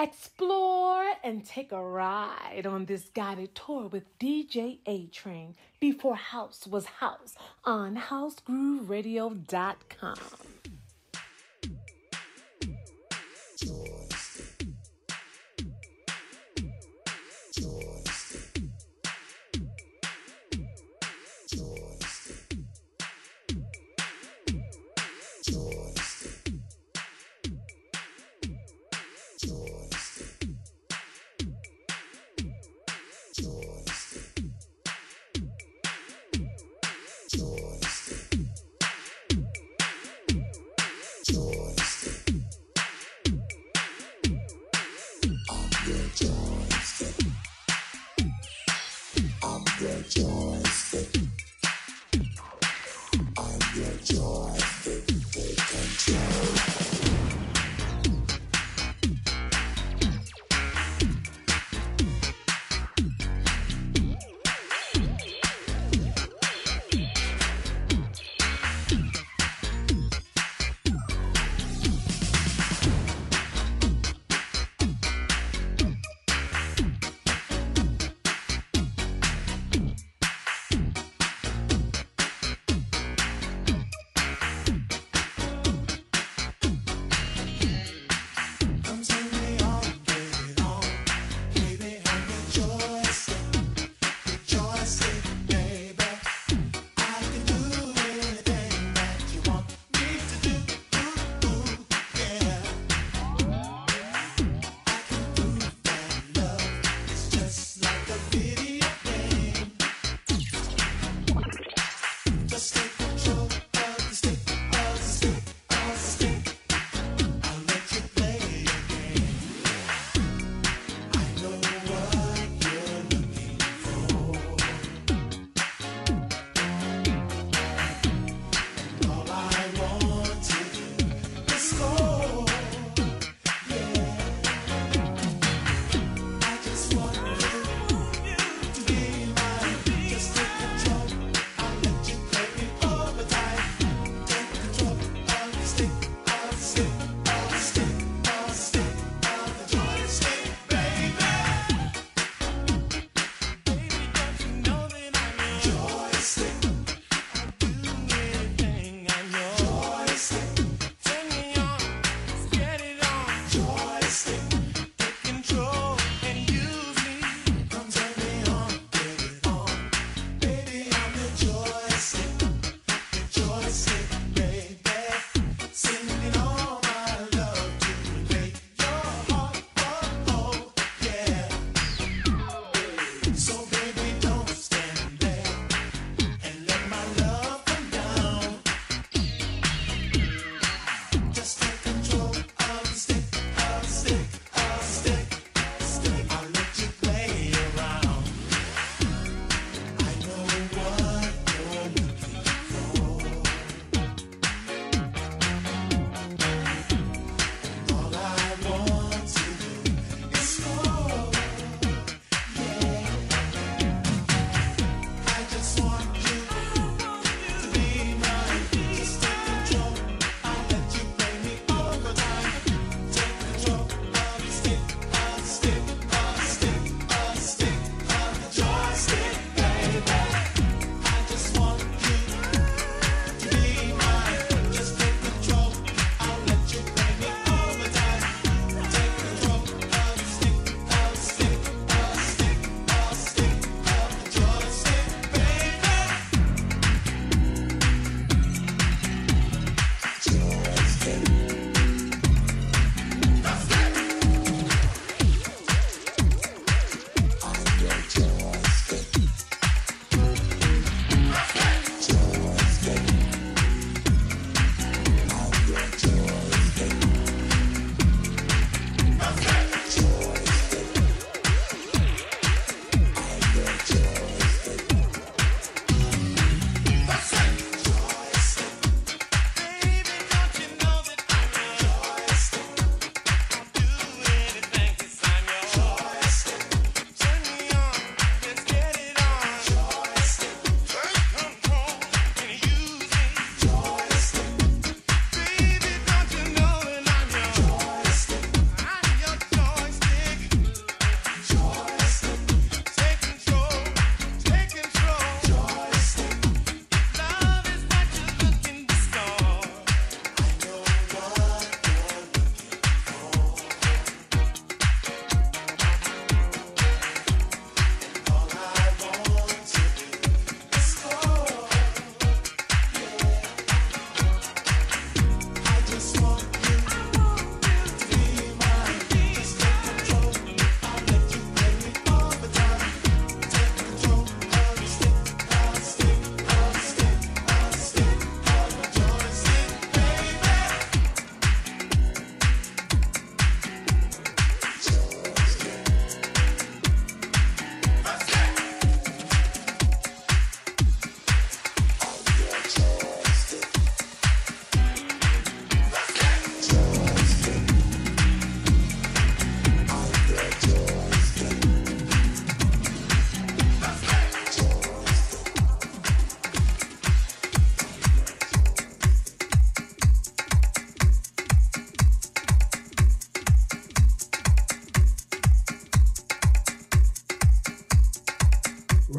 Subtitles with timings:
[0.00, 6.68] Explore and take a ride on this guided tour with DJ A Train before house
[6.68, 7.34] was house
[7.64, 10.18] on housegrooveradio.com.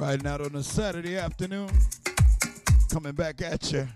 [0.10, 1.70] Riding out on a Saturday afternoon.
[2.90, 3.88] Coming back at you.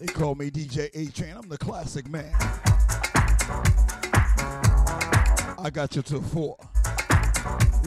[0.00, 1.36] They call me DJ A Train.
[1.36, 2.34] I'm the classic man.
[5.60, 6.56] I got you till four.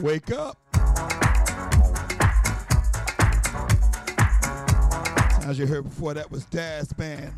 [0.00, 0.56] Wake up.
[5.44, 7.34] As you heard before, that was Dazz Band.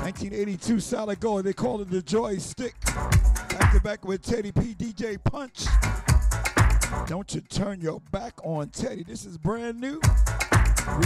[0.00, 1.44] 1982 Solid Gold.
[1.44, 2.74] They called it the Joystick.
[3.82, 4.74] Back with Teddy P.
[4.74, 5.66] DJ Punch.
[7.06, 9.02] Don't you turn your back on Teddy.
[9.02, 10.00] This is brand new.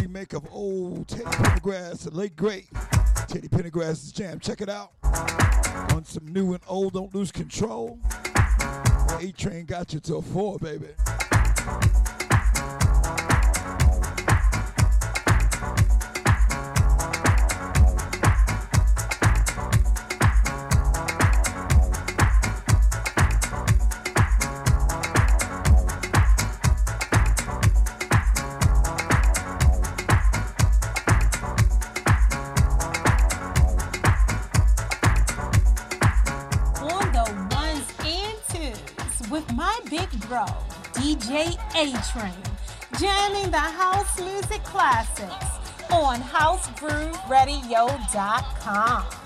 [0.00, 2.68] Remake of old Teddy Pendergrass, the late great
[3.26, 4.38] Teddy Pendergrass's jam.
[4.38, 4.92] Check it out.
[5.92, 7.98] On some new and old, don't lose control.
[9.20, 10.88] A Train got you till four, baby.
[41.28, 42.32] DJ A Train,
[42.98, 45.44] jamming the house music classics
[45.90, 49.17] on HouseGrooveRadio.com.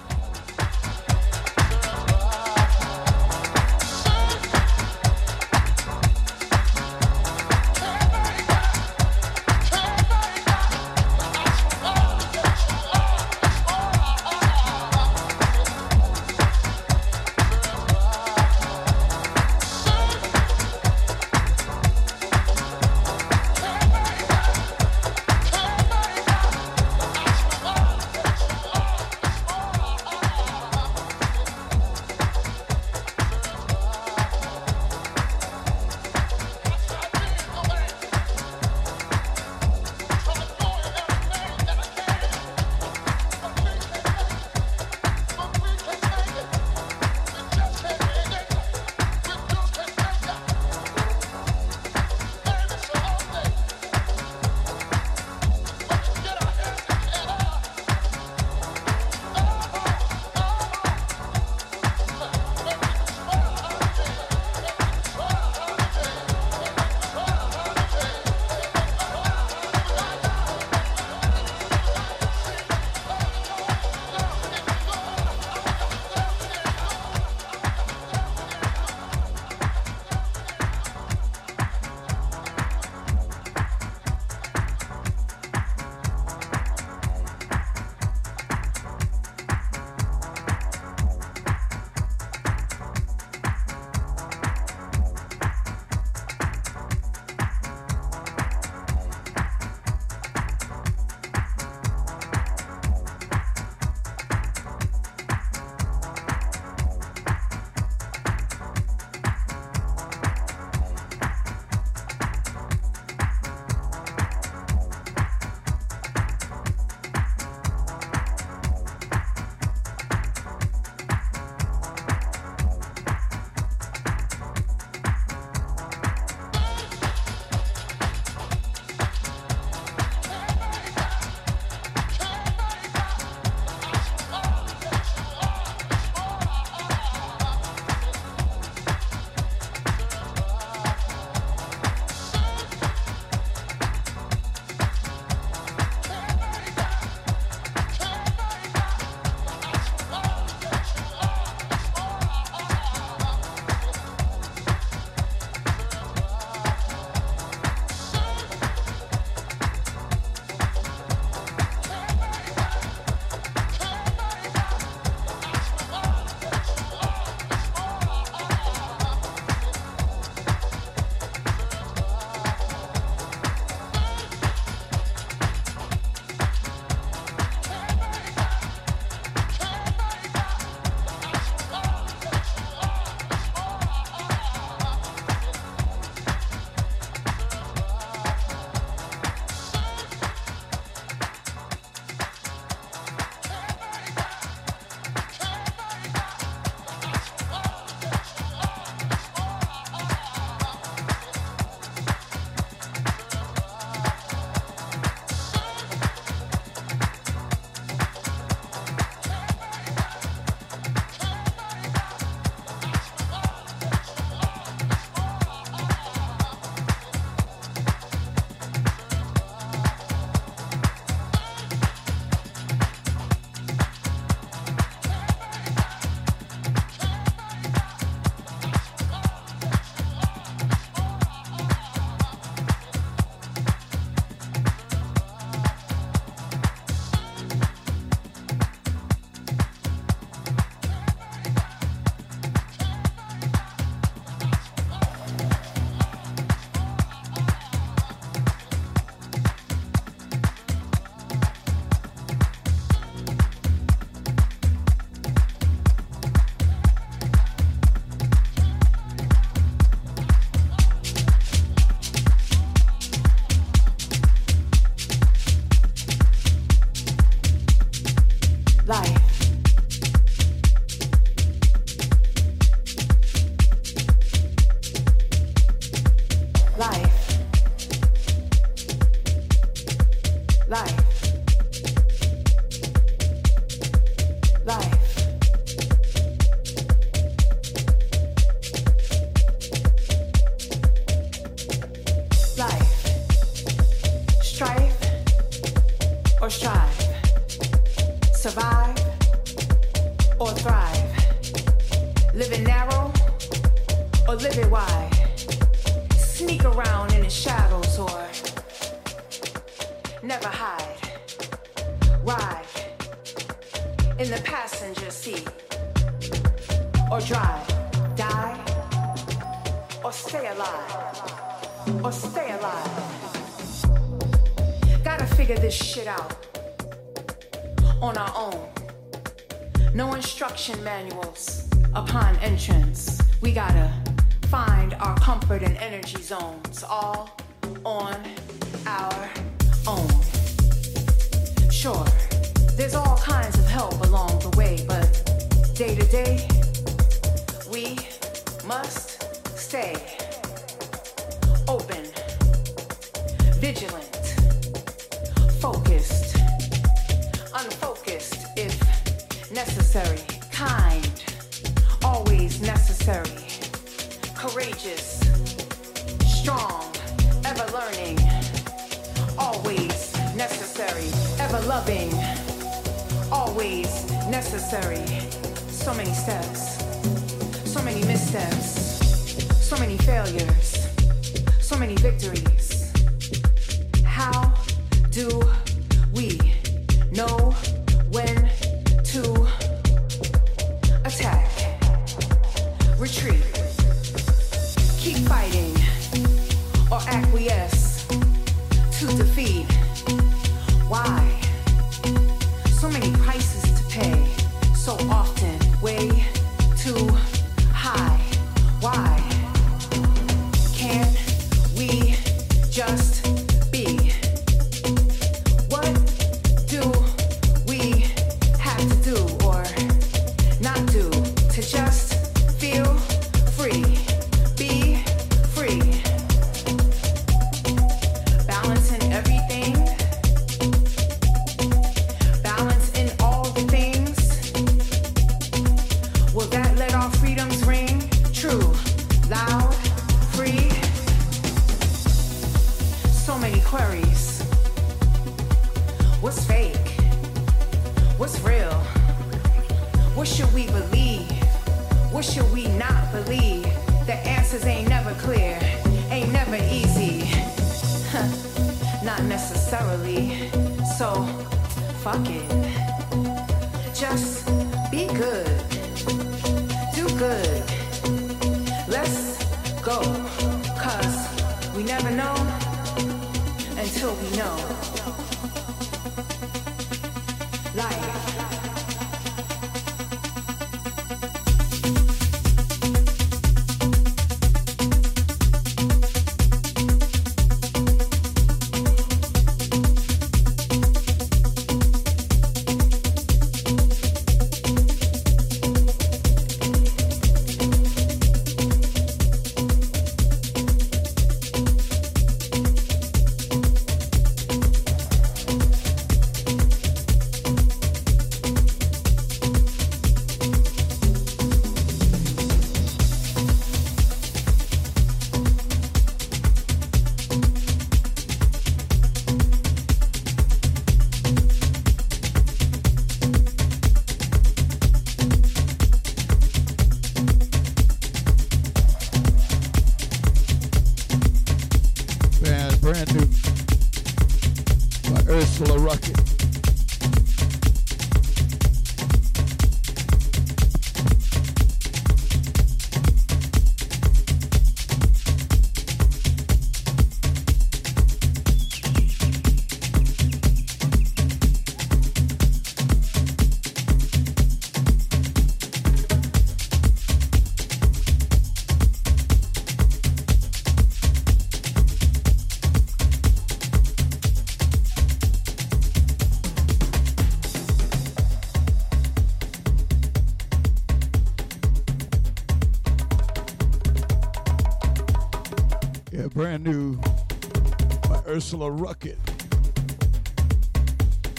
[578.52, 579.16] Ursula Rucker,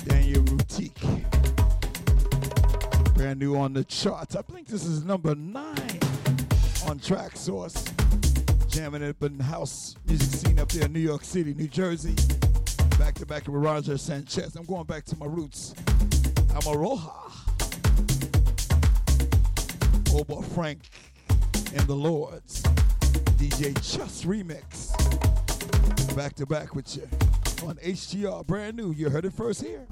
[0.06, 0.99] Daniel Boutique.
[3.13, 4.36] Brand new on the charts.
[4.36, 5.99] I think this is number nine
[6.88, 7.88] on Traxsource.
[8.67, 11.67] Jamming it up in the house music scene up there in New York City, New
[11.67, 12.15] Jersey.
[12.97, 14.56] Back to back with Roger Sanchez.
[14.56, 15.76] I'm going back to my roots.
[16.56, 17.13] Amaroha.
[20.15, 20.80] Oba Frank
[21.76, 22.63] and the Lords.
[23.38, 24.72] DJ Chus Remix.
[26.15, 27.08] Back to back with you
[27.67, 28.45] on HGR.
[28.45, 28.91] Brand new.
[28.91, 29.88] You heard it first here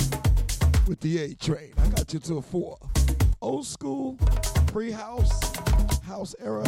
[0.88, 1.74] with the A train.
[1.80, 2.78] I got you to a four.
[3.42, 4.18] Old school,
[4.68, 5.42] pre house,
[6.04, 6.64] house era,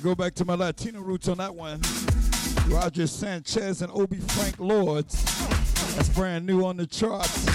[0.09, 1.83] Go back to my Latino roots on that one.
[2.68, 5.23] Roger Sanchez and Obi Frank Lords.
[5.97, 7.47] That's brand new on the charts.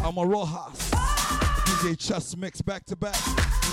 [0.00, 0.90] Alma Rojas.
[0.92, 3.16] DJ Chus Mix back to back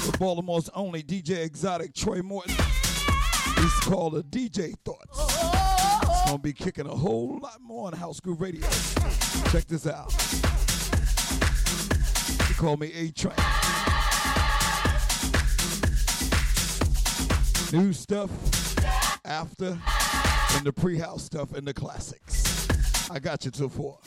[0.07, 2.55] with Baltimore's only DJ Exotic Troy Morton.
[2.57, 5.09] It's called a DJ Thoughts.
[5.11, 8.67] It's gonna be kicking a whole lot more on House Groove Radio.
[9.51, 10.09] Check this out.
[12.47, 13.52] They call me A Train.
[17.73, 18.29] New stuff
[19.25, 19.79] after
[20.55, 22.67] and the pre-house stuff and the classics.
[23.09, 23.97] I got you till four.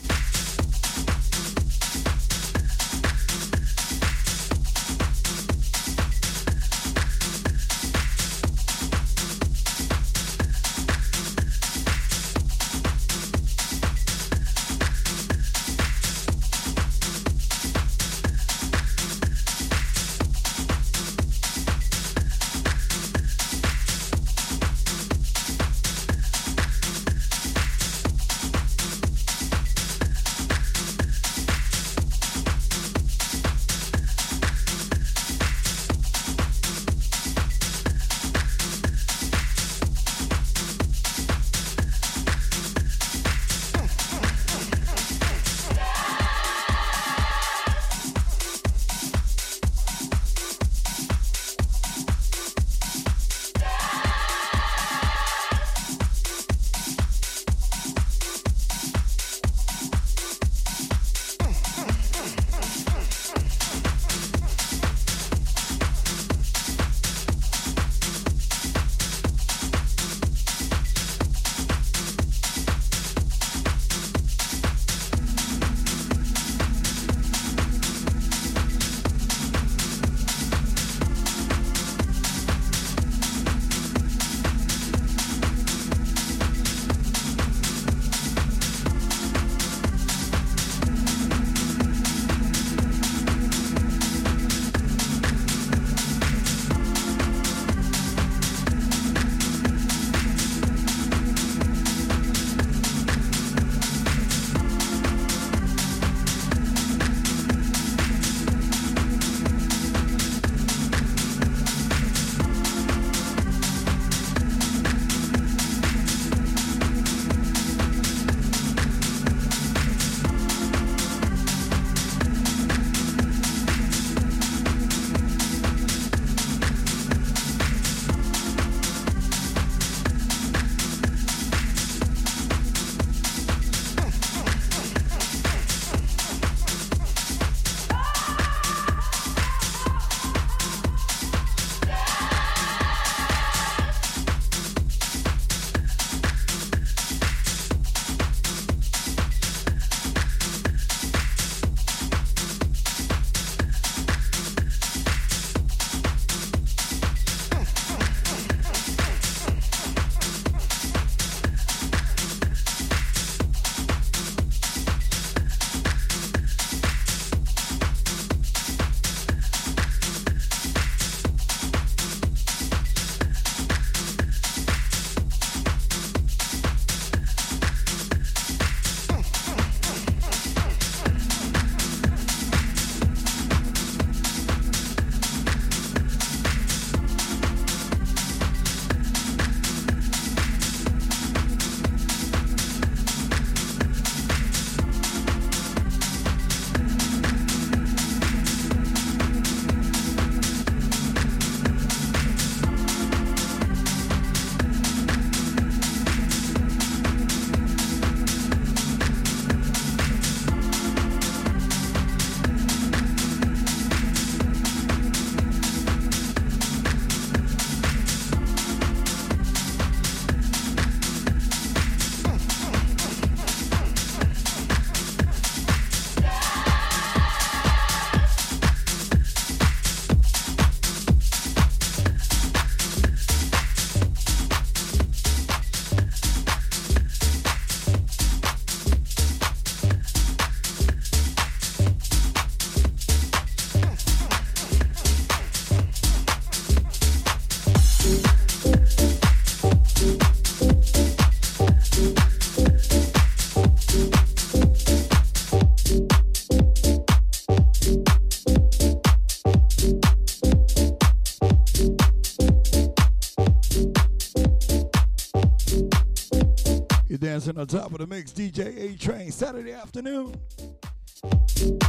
[267.36, 268.32] Dancing on top of the mix.
[268.32, 270.34] DJ A Train, Saturday afternoon.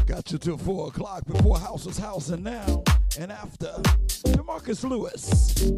[0.05, 2.83] Got you till 4 o'clock before House was House and now
[3.17, 3.71] and after.
[4.25, 5.71] Demarcus Lewis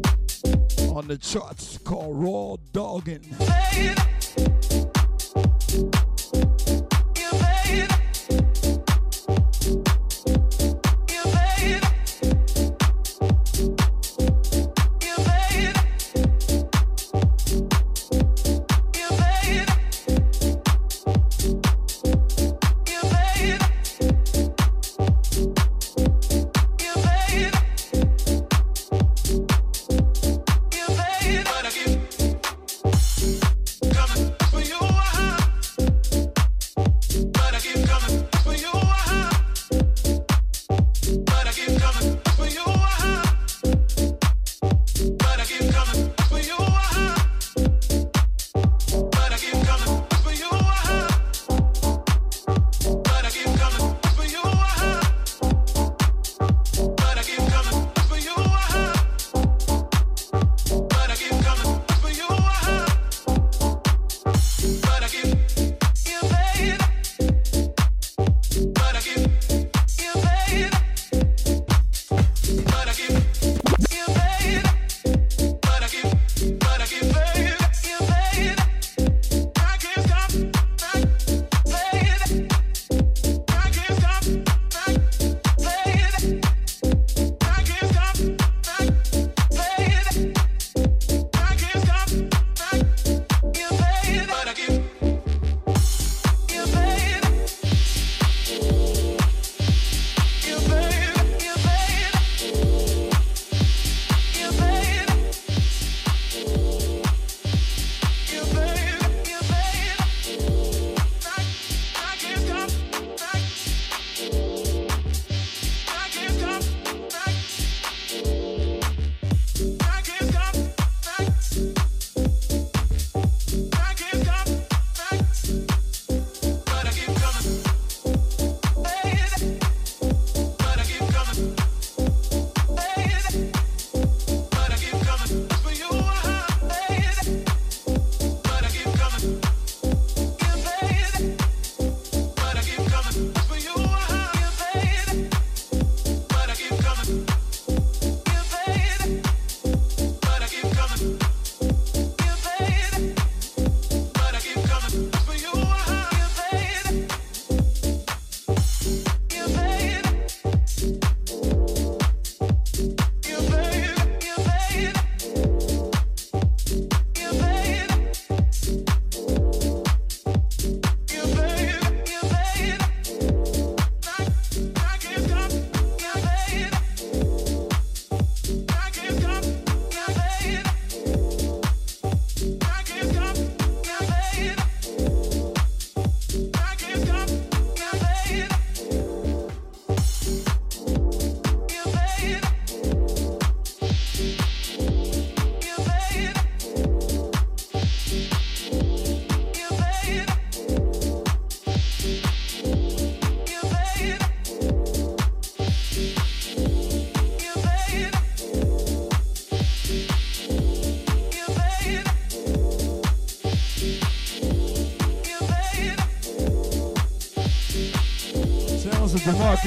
[0.90, 3.22] on the charts called Raw Doggin'.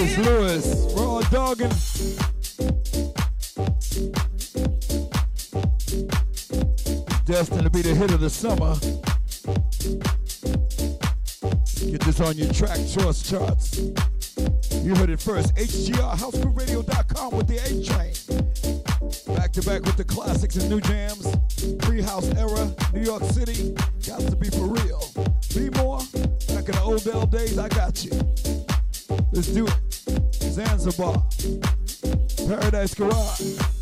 [0.03, 1.69] Marcus Lewis, Raw Doggin'.
[7.25, 8.75] Destined to be the hit of the summer.
[11.89, 13.79] Get this on your track choice charts.
[14.83, 15.55] You heard it first.
[15.55, 19.37] HGR, HouseGroupRadio.com with the A Train.
[19.37, 21.33] Back to back with the classics and new jams.
[21.79, 23.73] Pre-house era, New York City.
[24.05, 25.01] Got to be for real.
[25.55, 25.99] Be more.
[26.49, 28.11] Back in the old Dell days, I got you.
[29.31, 29.82] Let's do it.
[30.53, 31.23] Zanzibar.
[32.47, 33.72] Paradise Garage.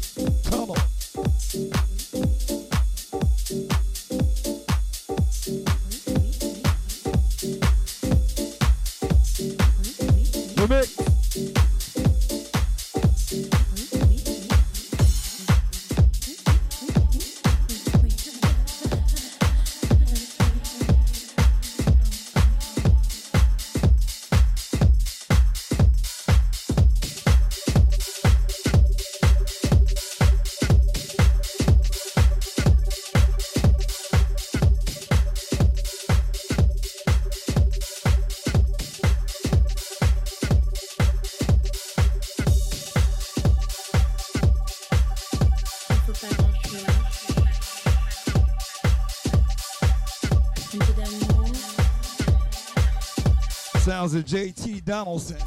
[54.02, 55.38] Sounds of JT Donaldson.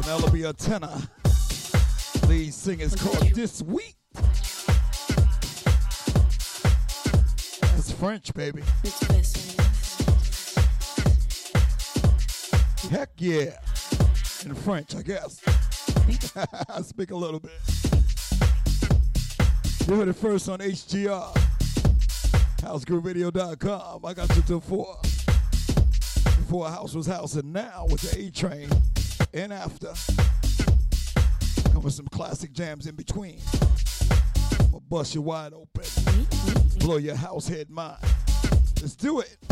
[0.00, 1.08] Penelope Atena.
[2.28, 3.96] Lead singers called This Week.
[7.62, 8.62] That's French, baby.
[12.92, 13.58] Heck yeah.
[14.44, 15.40] In French, I guess.
[16.68, 17.50] I speak a little bit.
[19.88, 21.34] You heard it first on HGR.
[22.58, 24.04] HouseGroupRadio.com.
[24.04, 25.00] I got you till four.
[26.50, 28.68] Before House was House, and now with the A Train
[29.32, 29.92] and after.
[31.70, 33.40] Come with some classic jams in between.
[34.72, 35.84] I'll bust you wide open.
[36.80, 38.02] Blow your house head mind.
[38.82, 39.49] Let's do it.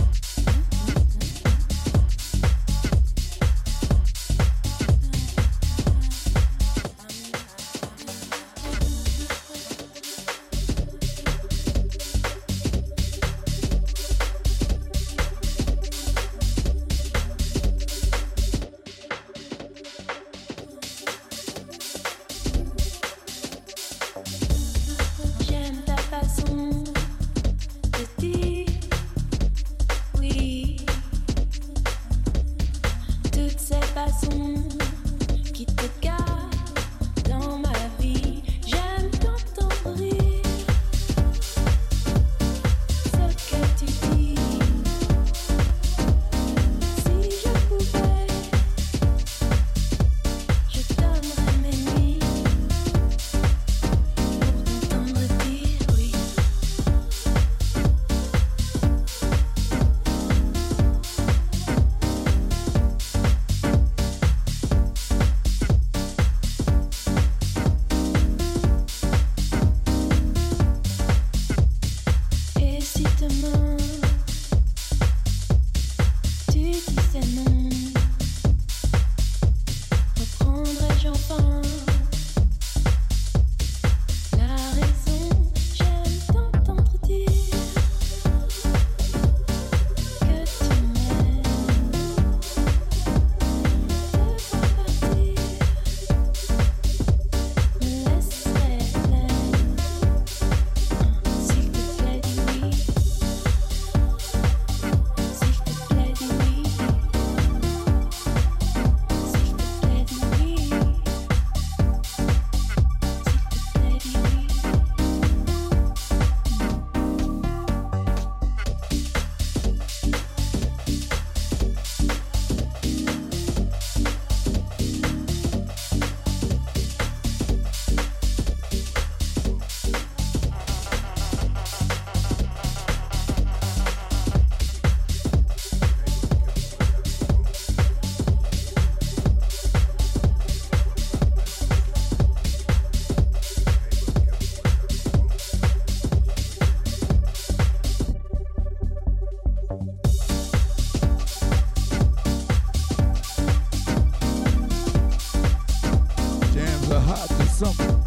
[157.58, 158.04] something.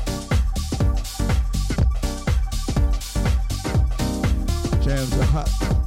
[4.82, 5.81] Jams are hot.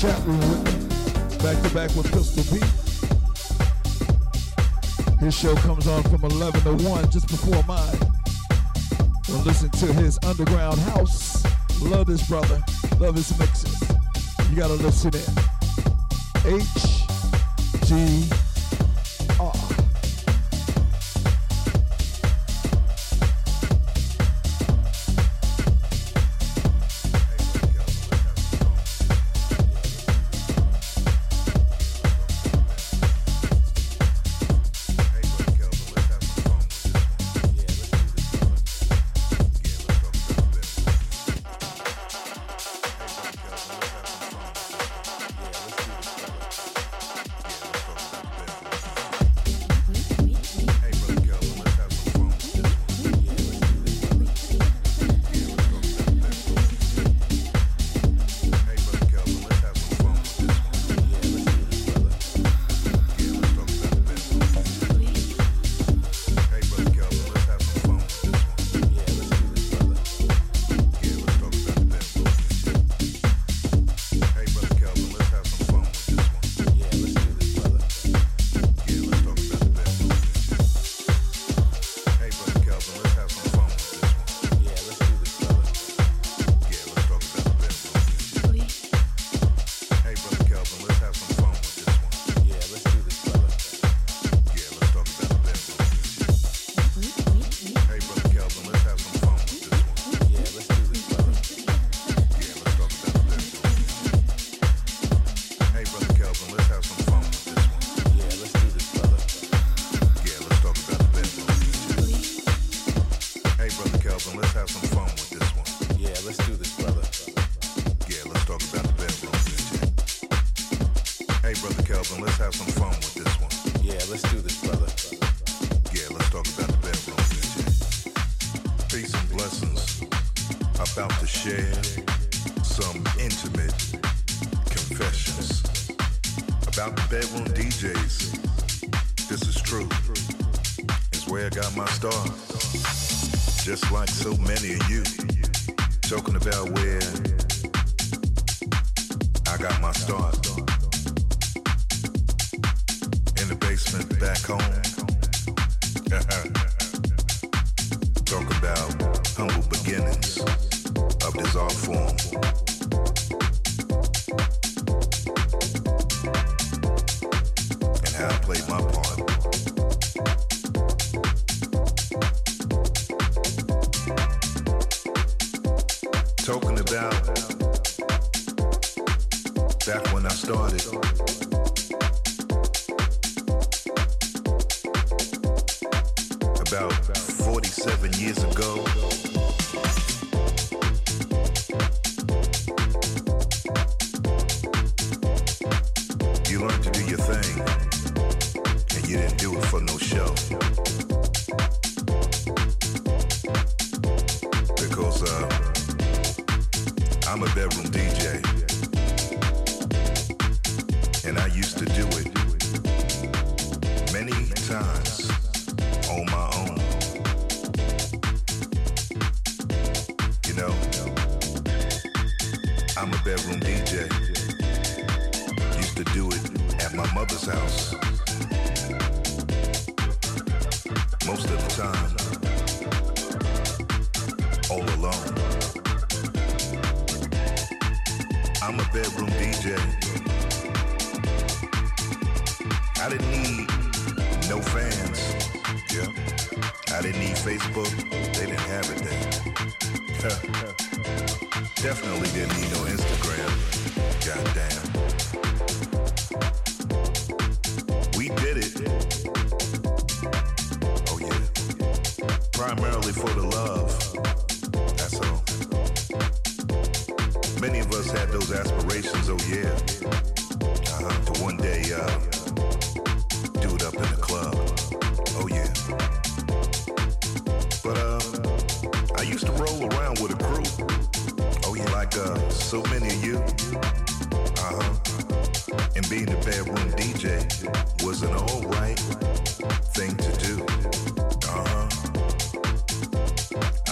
[0.00, 2.64] Chat room with back to back with Pistol Pete.
[5.20, 7.98] His show comes on from 11 to 1, just before mine.
[9.28, 11.44] We'll listen to his underground house.
[11.82, 12.62] Love this brother,
[12.98, 13.78] love his mixes.
[14.48, 15.20] You gotta listen in.
[16.46, 17.04] H
[17.84, 18.24] G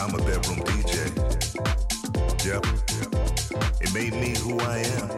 [0.09, 0.97] I'm a bedroom DJ.
[2.47, 2.65] Yep.
[3.83, 5.09] It made me who I am.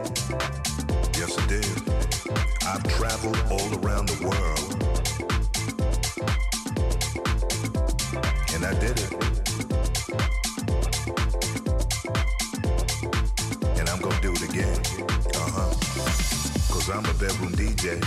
[1.15, 1.65] Yes, it did.
[2.67, 4.83] I've traveled all around the world.
[8.53, 9.13] And I did it.
[13.79, 14.77] And I'm gonna do it again.
[15.35, 15.73] Uh huh.
[16.73, 18.03] Cause I'm a bedroom DJ.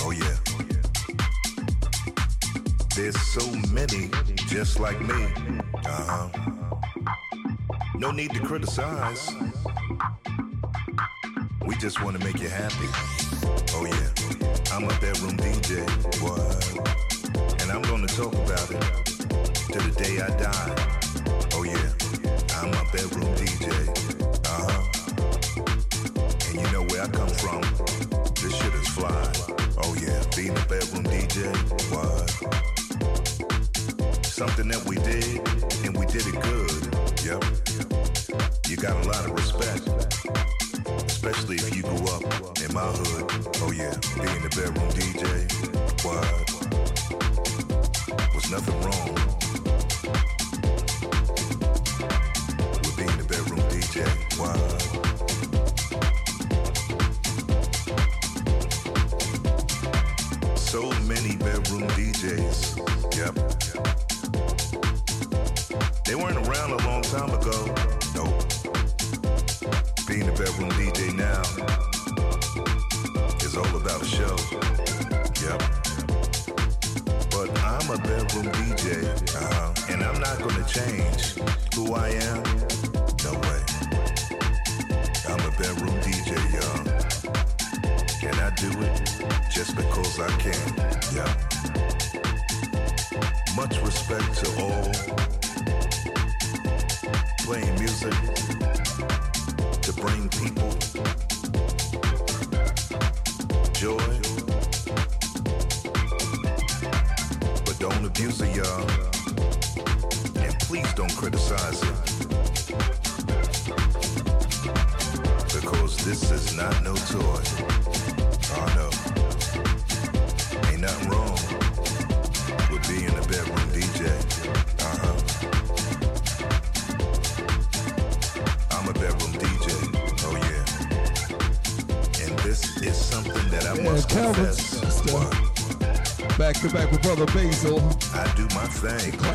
[0.00, 0.36] Oh, yeah.
[2.94, 4.10] There's so many
[4.48, 5.61] just like me
[8.12, 9.32] need to criticize.
[11.64, 12.88] We just want to make you happy.
[13.74, 14.10] Oh, yeah.
[14.72, 15.86] I'm a bedroom DJ.
[16.20, 17.62] What?
[17.62, 18.80] And I'm going to talk about it
[19.72, 20.74] to the day I die.
[21.54, 21.92] Oh, yeah.
[22.58, 23.70] I'm a bedroom DJ.
[24.44, 24.82] Uh huh.
[26.48, 27.62] And you know where I come from.
[28.42, 29.32] This shit is fly.
[29.82, 30.22] Oh, yeah.
[30.36, 31.50] Being a bedroom DJ.
[31.90, 32.30] What?
[34.26, 35.40] Something that we did,
[35.86, 36.92] and we did it good.
[37.24, 37.71] Yep
[38.82, 39.86] got a lot of respect.
[41.06, 42.24] Especially if you grew up
[42.60, 43.30] in my hood.
[43.62, 45.24] Oh yeah, being the bedroom DJ,
[46.04, 46.26] what?
[48.34, 49.41] Was nothing wrong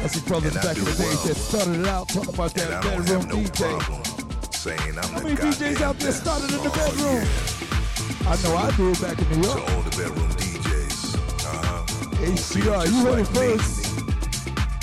[0.07, 2.81] Classic brothers and back in the it days that started it out talking about that
[2.81, 4.55] bedroom no DJ.
[4.55, 7.27] saying I'm How the many DJs out there started in the Oh, bedroom?
[7.27, 8.31] yeah.
[8.31, 9.69] I know I did back in New To York.
[9.69, 11.15] all the bedroom DJs.
[11.43, 11.83] Uh-huh.
[12.23, 13.83] HGR, you heard it first.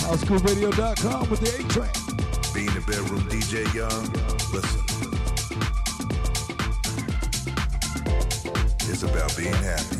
[0.04, 1.88] HouseGroupRadio.com with the A train.
[2.52, 4.04] Being a bedroom DJ, y'all,
[4.52, 4.84] listen.
[8.92, 9.93] It's about being happy.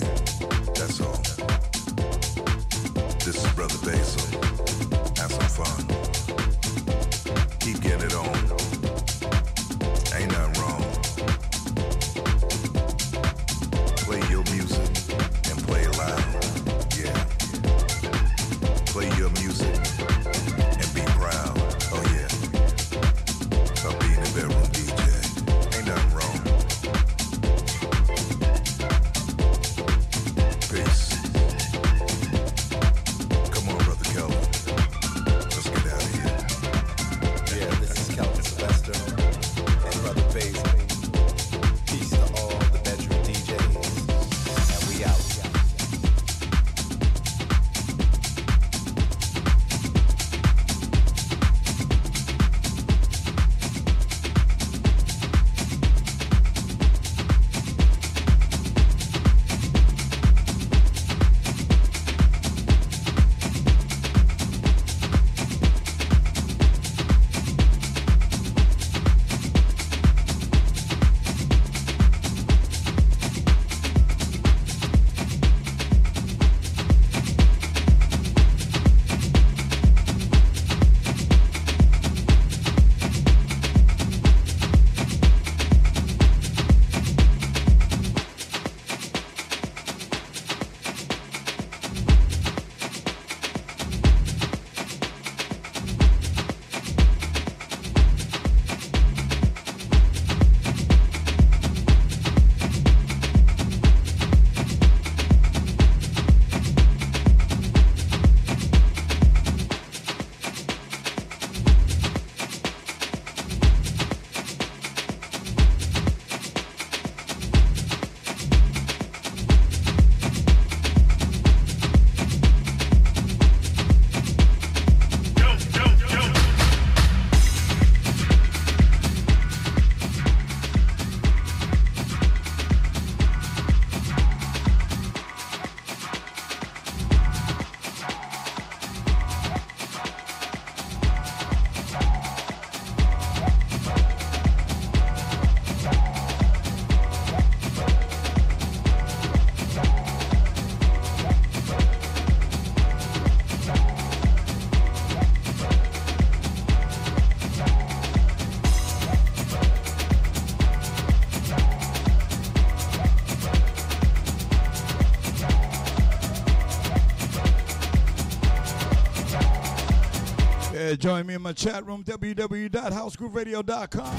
[171.04, 174.16] Join me in my chat room, www.housegrouperadio.com.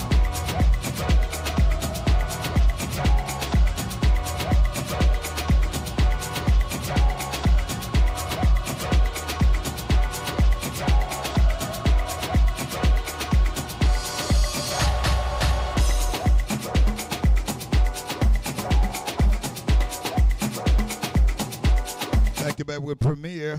[22.44, 23.58] Back to back with Premiere.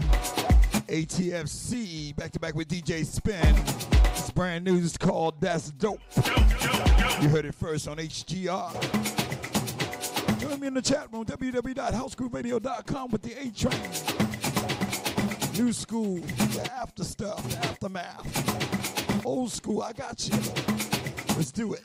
[0.89, 3.57] ATFC, back to back with DJ Spin.
[4.13, 4.79] It's brand new.
[4.79, 6.01] It's called That's Dope.
[7.21, 8.71] You heard it first on HGR.
[10.41, 13.81] Join me in the chat room, www.housegrouperadio.com with the A Train.
[15.59, 19.27] New school, the after stuff, the aftermath.
[19.27, 20.37] Old school, I got you.
[21.37, 21.83] Let's do it.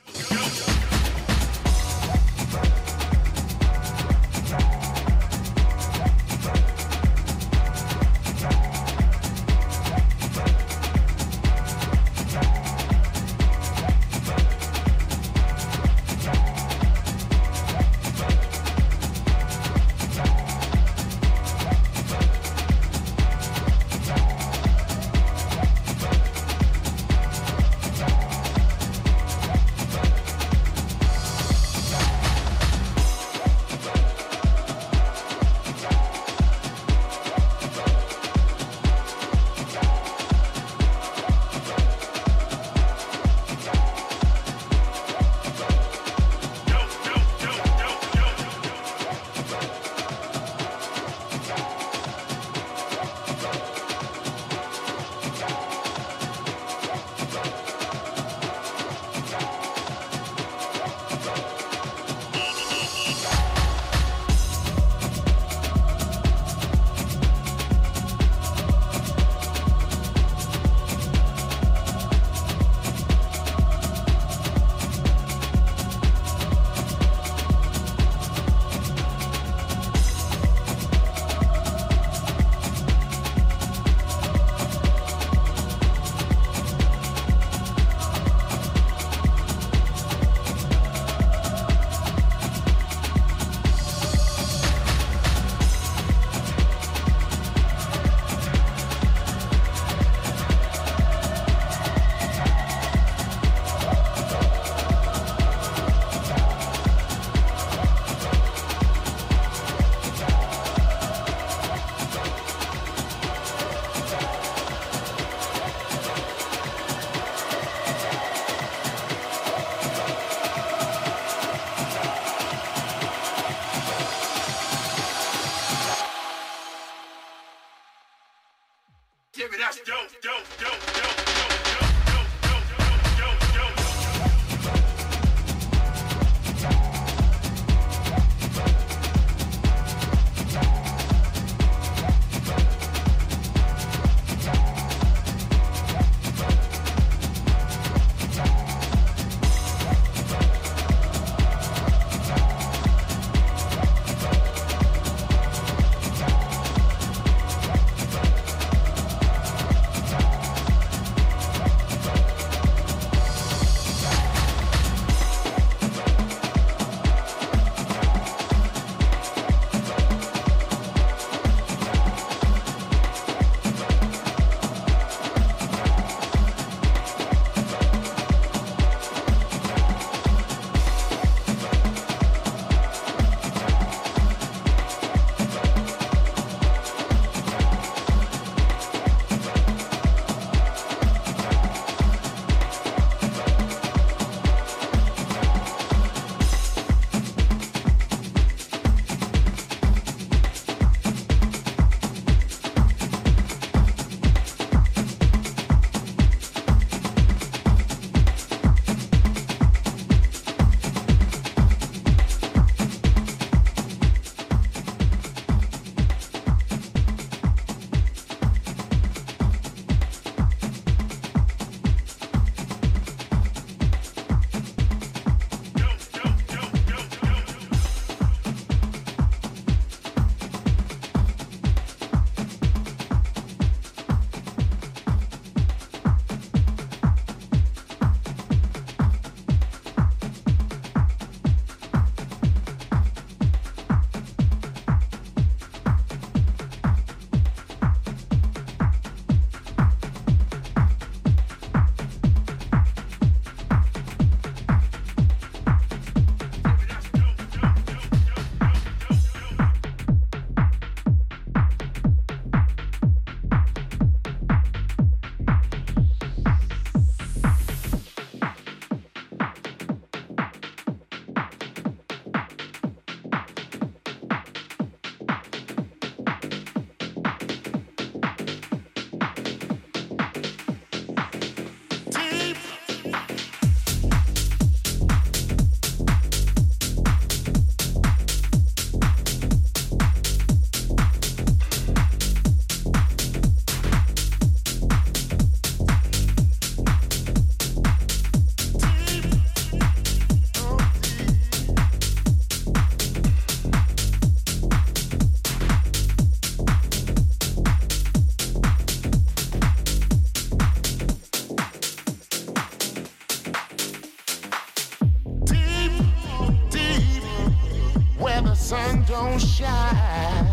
[318.72, 320.46] sun don't shine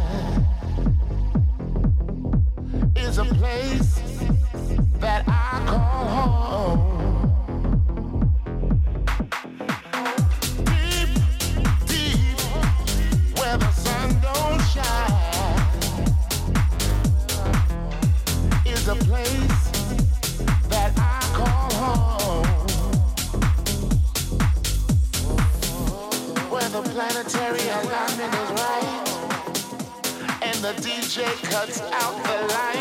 [2.97, 4.01] is a place
[4.99, 6.88] that I call home.
[31.09, 32.78] DJ cuts out the line.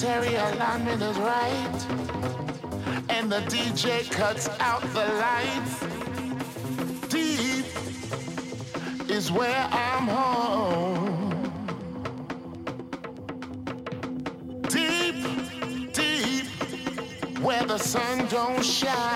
[0.00, 1.86] Terry alignment is right.
[3.10, 5.80] And the DJ cuts out the lights.
[7.08, 7.66] Deep
[9.10, 11.52] is where I'm home.
[14.70, 16.46] Deep, deep,
[17.40, 19.09] where the sun don't shine.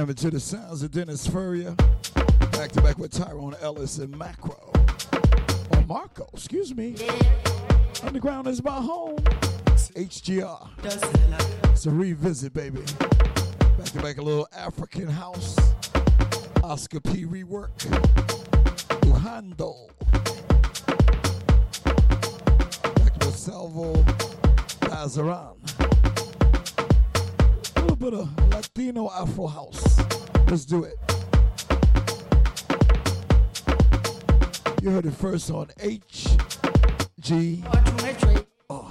[0.00, 1.74] Jamming to the sounds of Dennis Ferrer.
[2.52, 4.72] Back to back with Tyrone Ellis and Macro.
[5.72, 6.96] Or Marco, excuse me.
[8.02, 9.18] Underground is my home.
[9.66, 10.70] It's HGR.
[11.64, 12.80] It's a revisit, baby.
[13.76, 15.58] Back to back a little African house.
[16.64, 17.76] Oscar P rework.
[19.02, 19.90] Uhando.
[22.94, 24.02] Back with Salvo
[24.88, 25.59] Lazaran
[28.00, 30.00] put a Latino Afro house.
[30.48, 30.94] Let's do it.
[34.80, 36.28] You heard it first on H
[37.20, 37.62] G
[38.70, 38.90] R.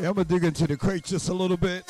[0.10, 1.88] I'm gonna dig into the crate just a little bit.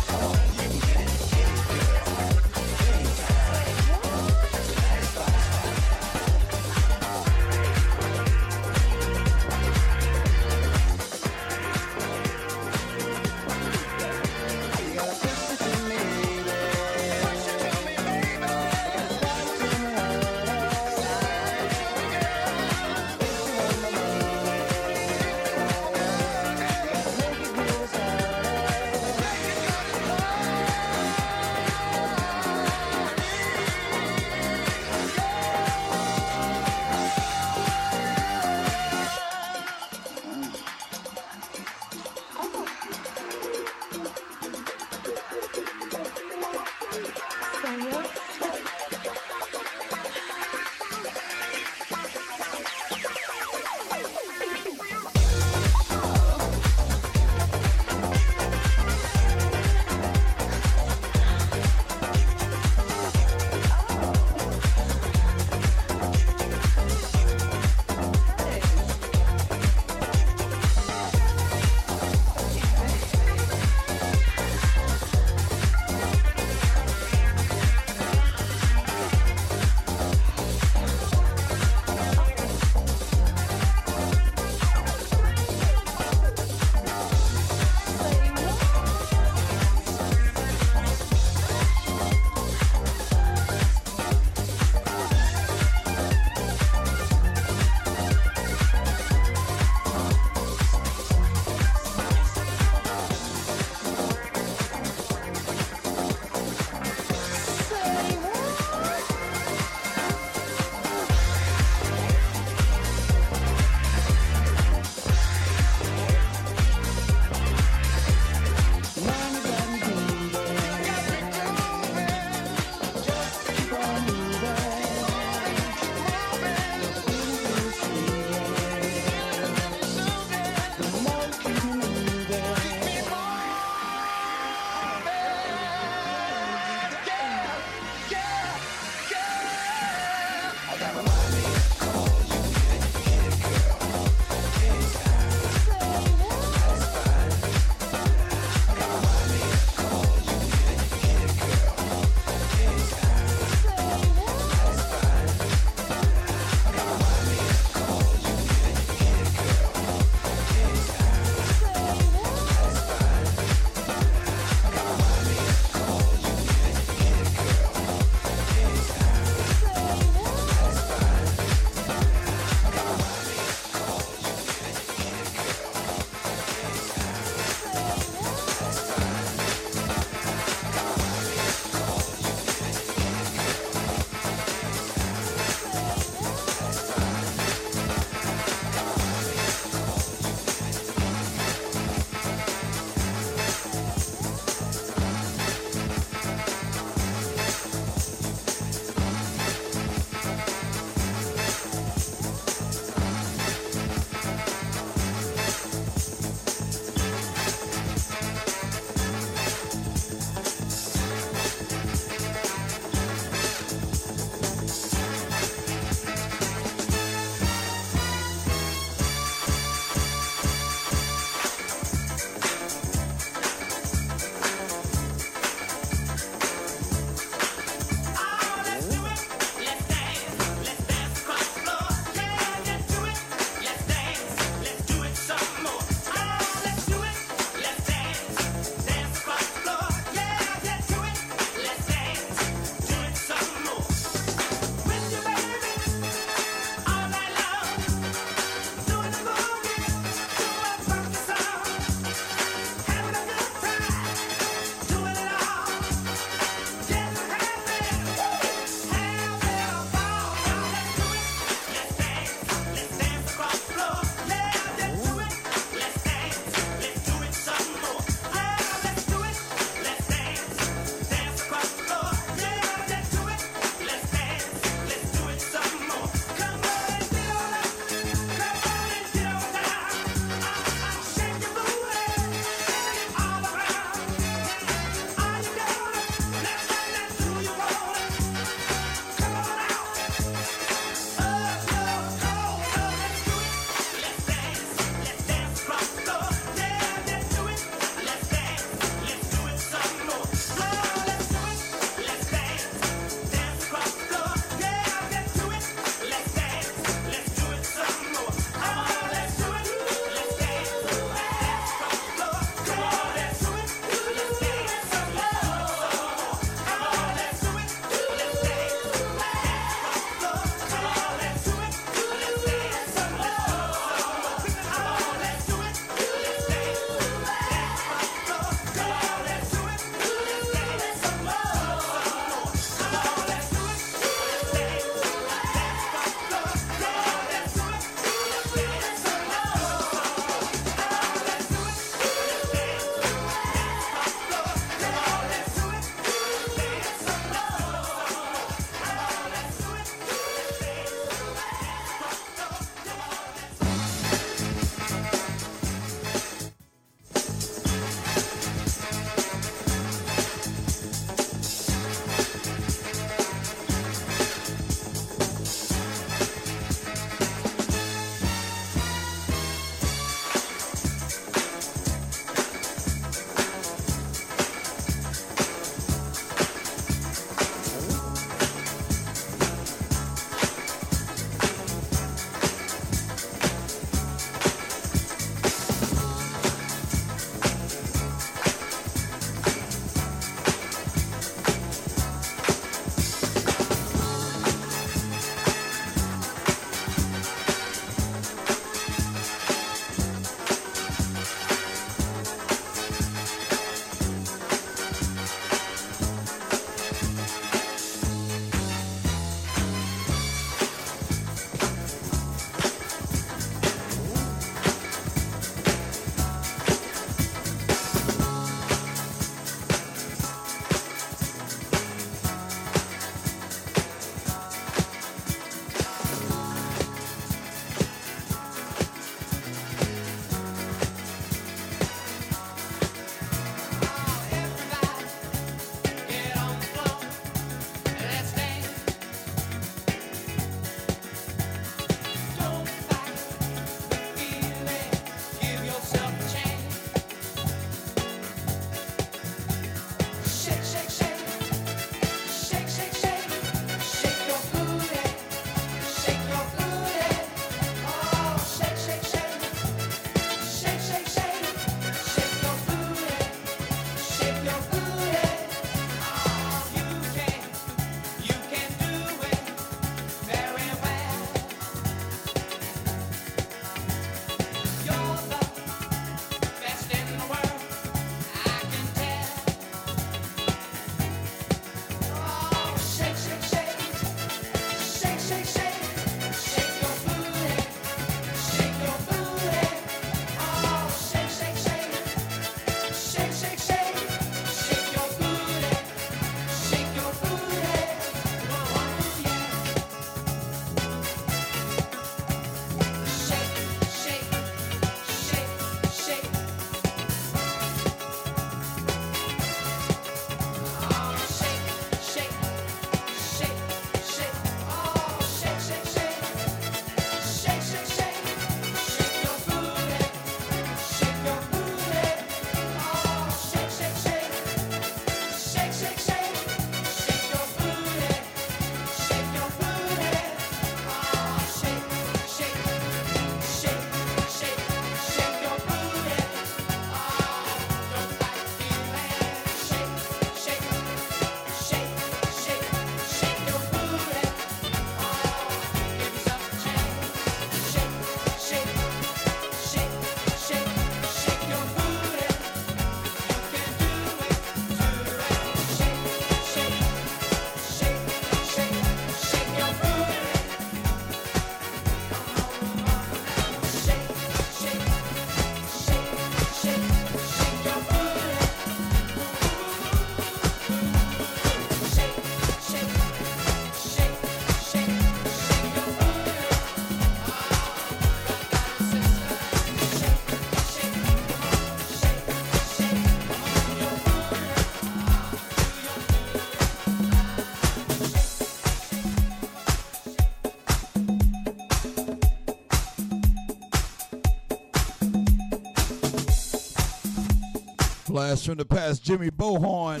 [598.22, 600.00] blast from the past, Jimmy Bo Horne.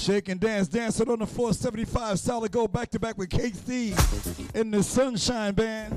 [0.00, 2.18] Shake and dance, dancing on the 475.
[2.18, 3.94] Solid go back to back with KC
[4.56, 5.92] and the Sunshine Band.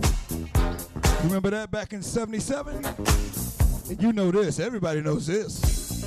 [1.24, 2.86] Remember that back in 77?
[2.86, 6.06] And you know this, everybody knows this.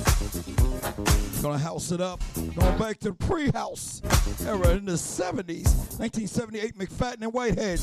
[1.41, 2.21] Gonna house it up.
[2.33, 4.01] Going back to the pre house
[4.45, 5.99] era in the 70s.
[5.99, 7.81] 1978 McFadden and Whitehead.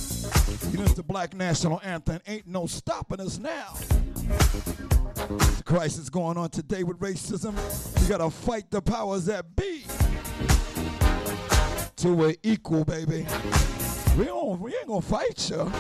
[0.73, 2.23] You know, the Black National Anthem.
[2.27, 3.75] Ain't no stopping us now.
[5.65, 7.55] Crisis going on today with racism.
[8.01, 9.85] We gotta fight the powers that be.
[11.97, 13.27] Till we're equal, baby.
[14.19, 14.61] We don't.
[14.61, 15.73] We ain't gonna fight you.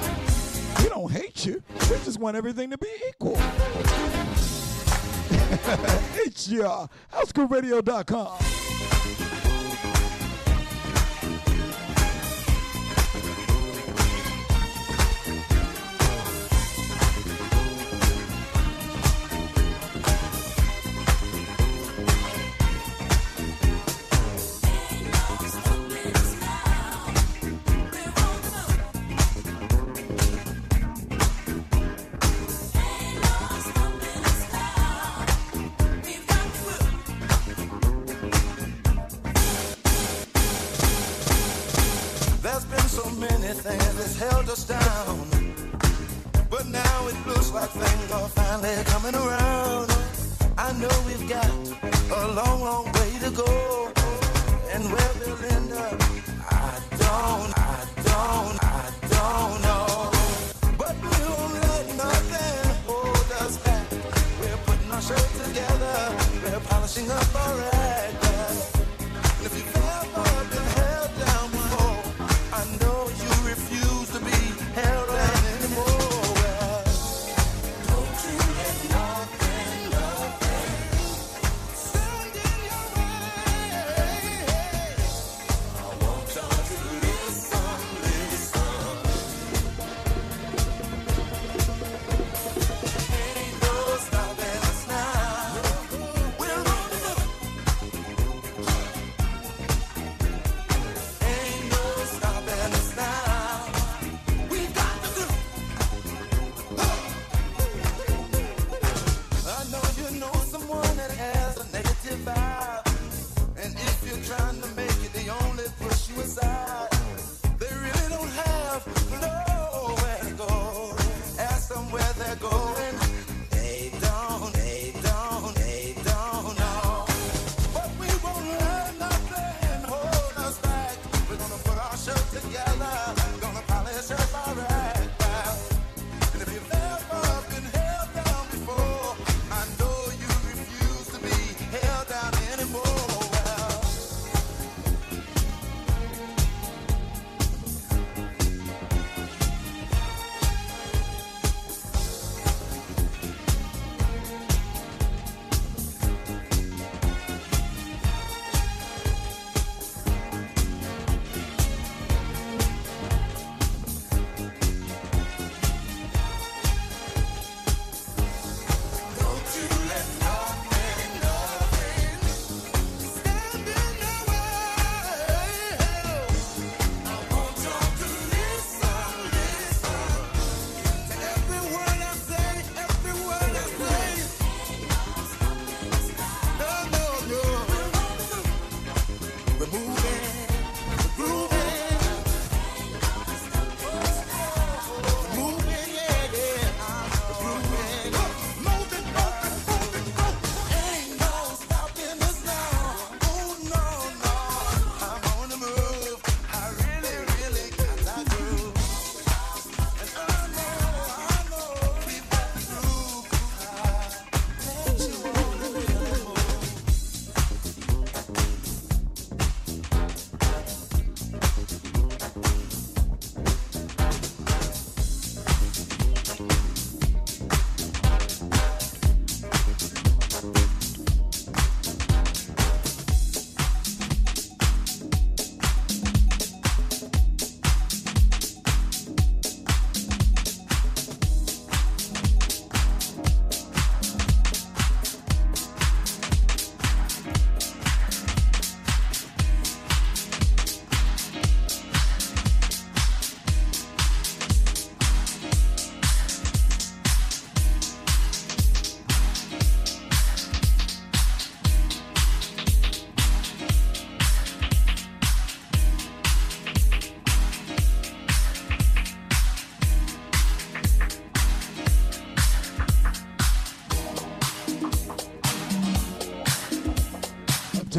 [0.82, 1.62] We don't hate you.
[1.90, 3.36] We just want everything to be equal.
[6.24, 8.63] it's your HouseGoodRadio.com.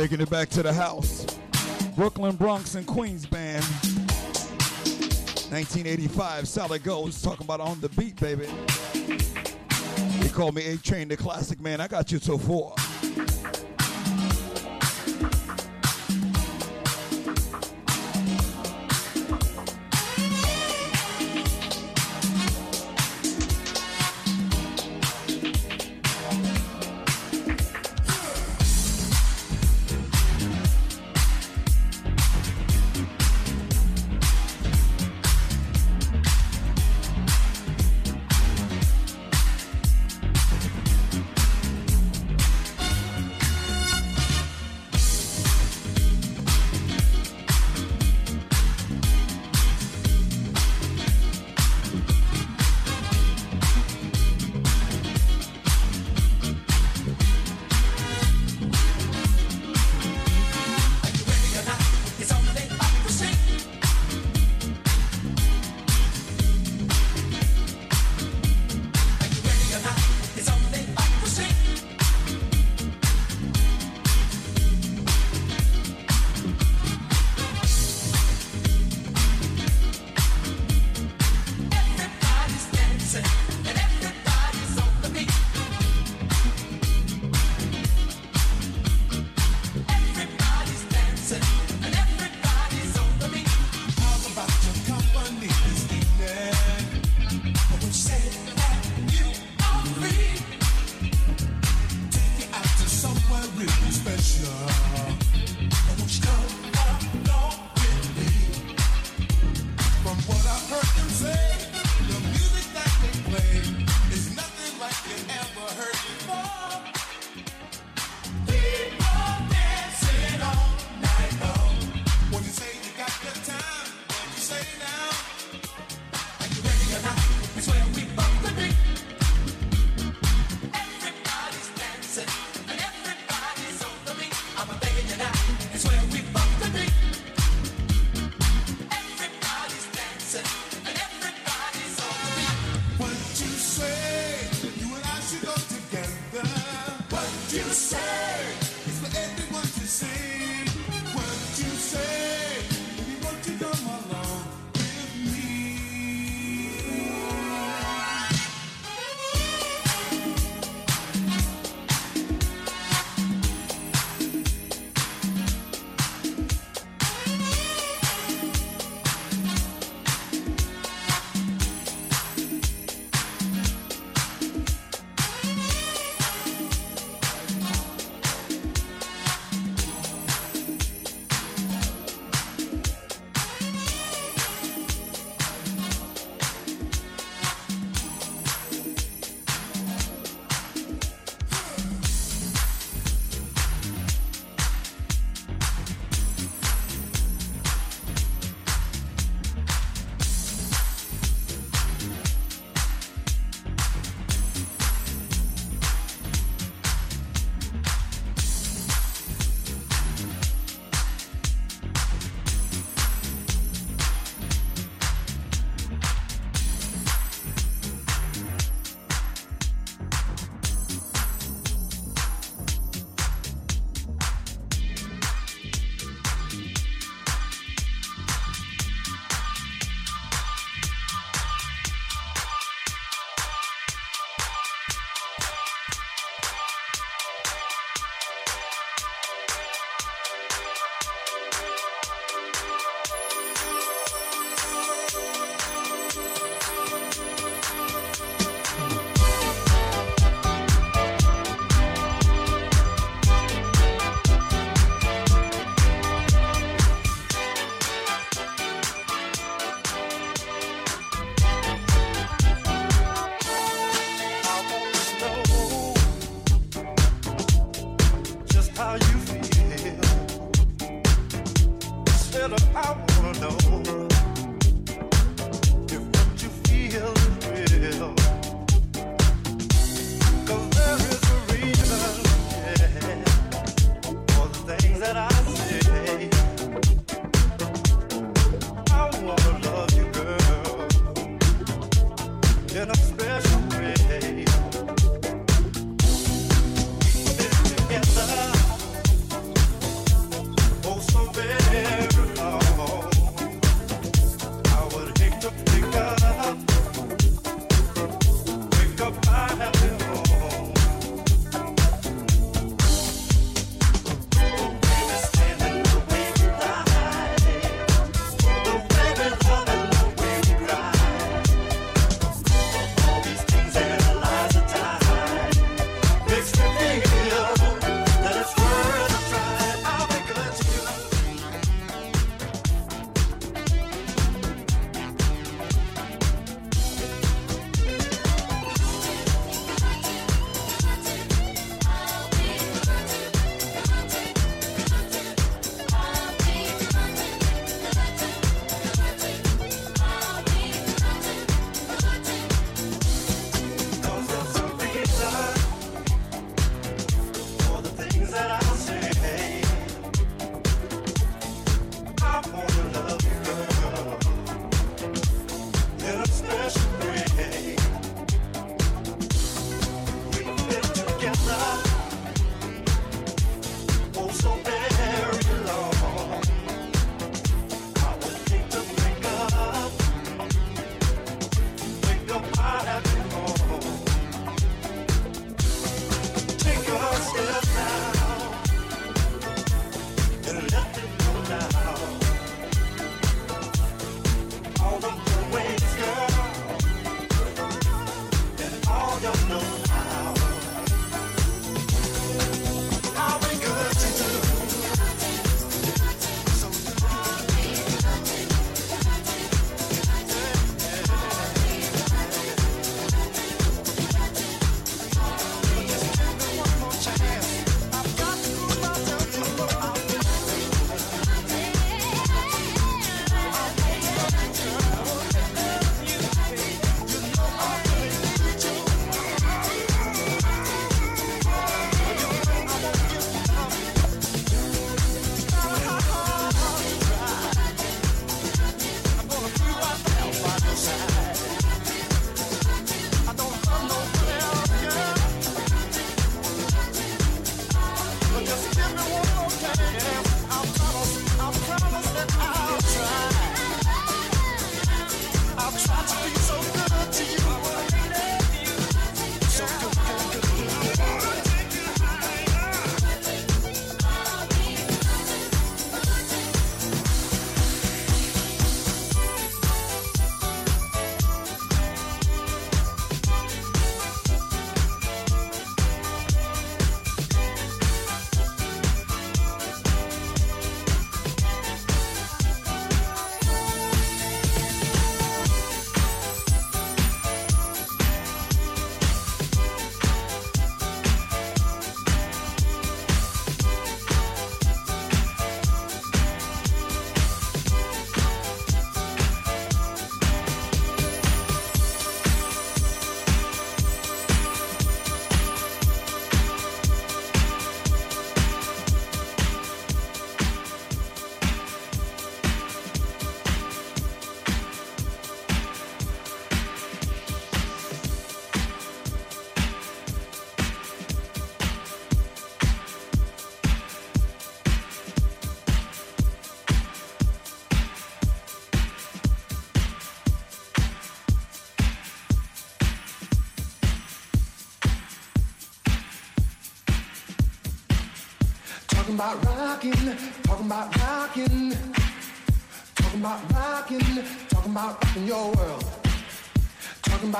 [0.06, 1.26] Taking it back to the house.
[1.95, 3.64] Brooklyn, Bronx, and Queens band.
[5.49, 8.45] 1985, Solid Goes, talking about on the beat, baby.
[10.19, 11.82] They call me A Train, the classic man.
[11.82, 12.74] I got you till four.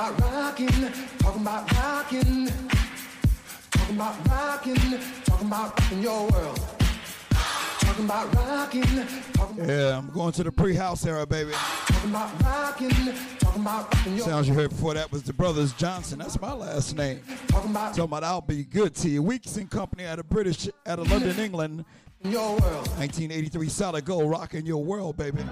[0.06, 0.68] About rocking,
[1.18, 2.48] talking about rocking.
[3.72, 4.76] Talking about rocking,
[5.24, 6.60] talking about rocking your world.
[7.80, 8.82] Talking about rocking,
[9.32, 11.50] talking Yeah, I'm going to the pre-house era, baby.
[11.50, 12.90] talking about rocking,
[13.40, 16.20] talking about rocking your Sounds you heard before that was the Brothers Johnson.
[16.20, 17.20] That's my last name.
[17.48, 19.24] talking about Talking about I'll be good to you.
[19.24, 21.84] Weeks and Company out of British, out of London, England.
[22.22, 22.86] your world.
[22.96, 25.42] 1983 Solid Gold, rocking your world, baby.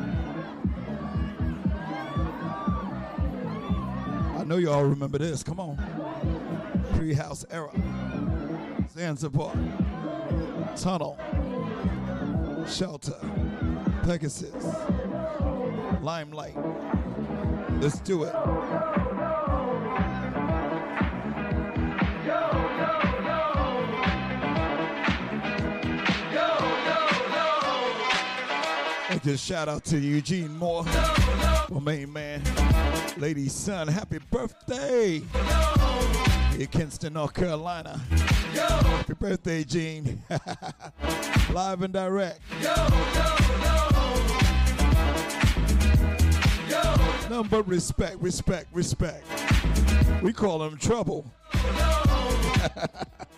[4.45, 5.43] I know you all remember this.
[5.43, 5.79] Come on.
[6.97, 7.71] Pre-house era.
[8.93, 9.55] Zanzibar.
[10.77, 11.17] Tunnel.
[12.69, 13.17] Shelter.
[14.03, 14.67] Pegasus.
[16.03, 16.59] Limelight.
[17.81, 18.35] Let's do it.
[29.25, 30.85] Just shout out to Eugene Moore,
[31.71, 32.43] my main man,
[33.17, 33.89] Lady son.
[33.89, 35.23] Happy birthday!
[36.51, 37.99] Here in Kinston, North Carolina.
[38.53, 40.23] Happy birthday, Gene.
[41.53, 42.41] Live and direct.
[47.51, 49.27] But respect, respect, respect.
[50.23, 51.25] We call him trouble.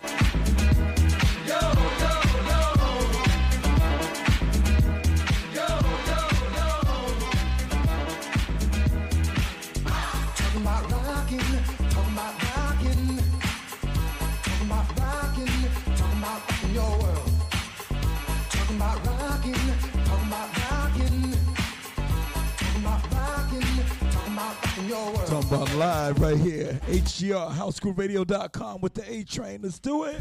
[25.47, 26.77] about live right here.
[26.87, 29.61] HGR, houseschoolradio.com with the A train.
[29.61, 30.19] Let's do it.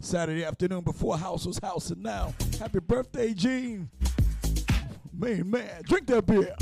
[0.00, 2.32] Saturday afternoon before House was House and now.
[2.58, 3.90] Happy birthday, Gene.
[5.12, 6.56] Man, man, drink that beer.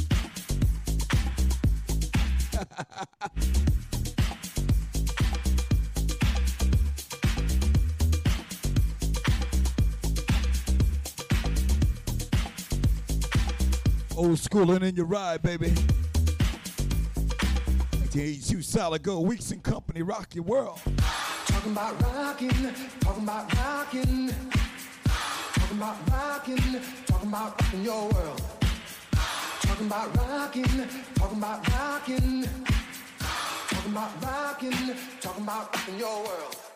[14.16, 15.72] Old school and in your ride, baby.
[18.12, 20.80] 1982 solid gold Weeks and Company, rock your world.
[21.46, 22.50] Talking about rocking,
[22.98, 24.30] talking about rocking.
[25.54, 28.42] Talking about rocking, talking about rocking your world.
[29.62, 32.48] Talking about rocking, talking about rocking.
[33.68, 36.69] Talking about rocking, talking about rocking your world.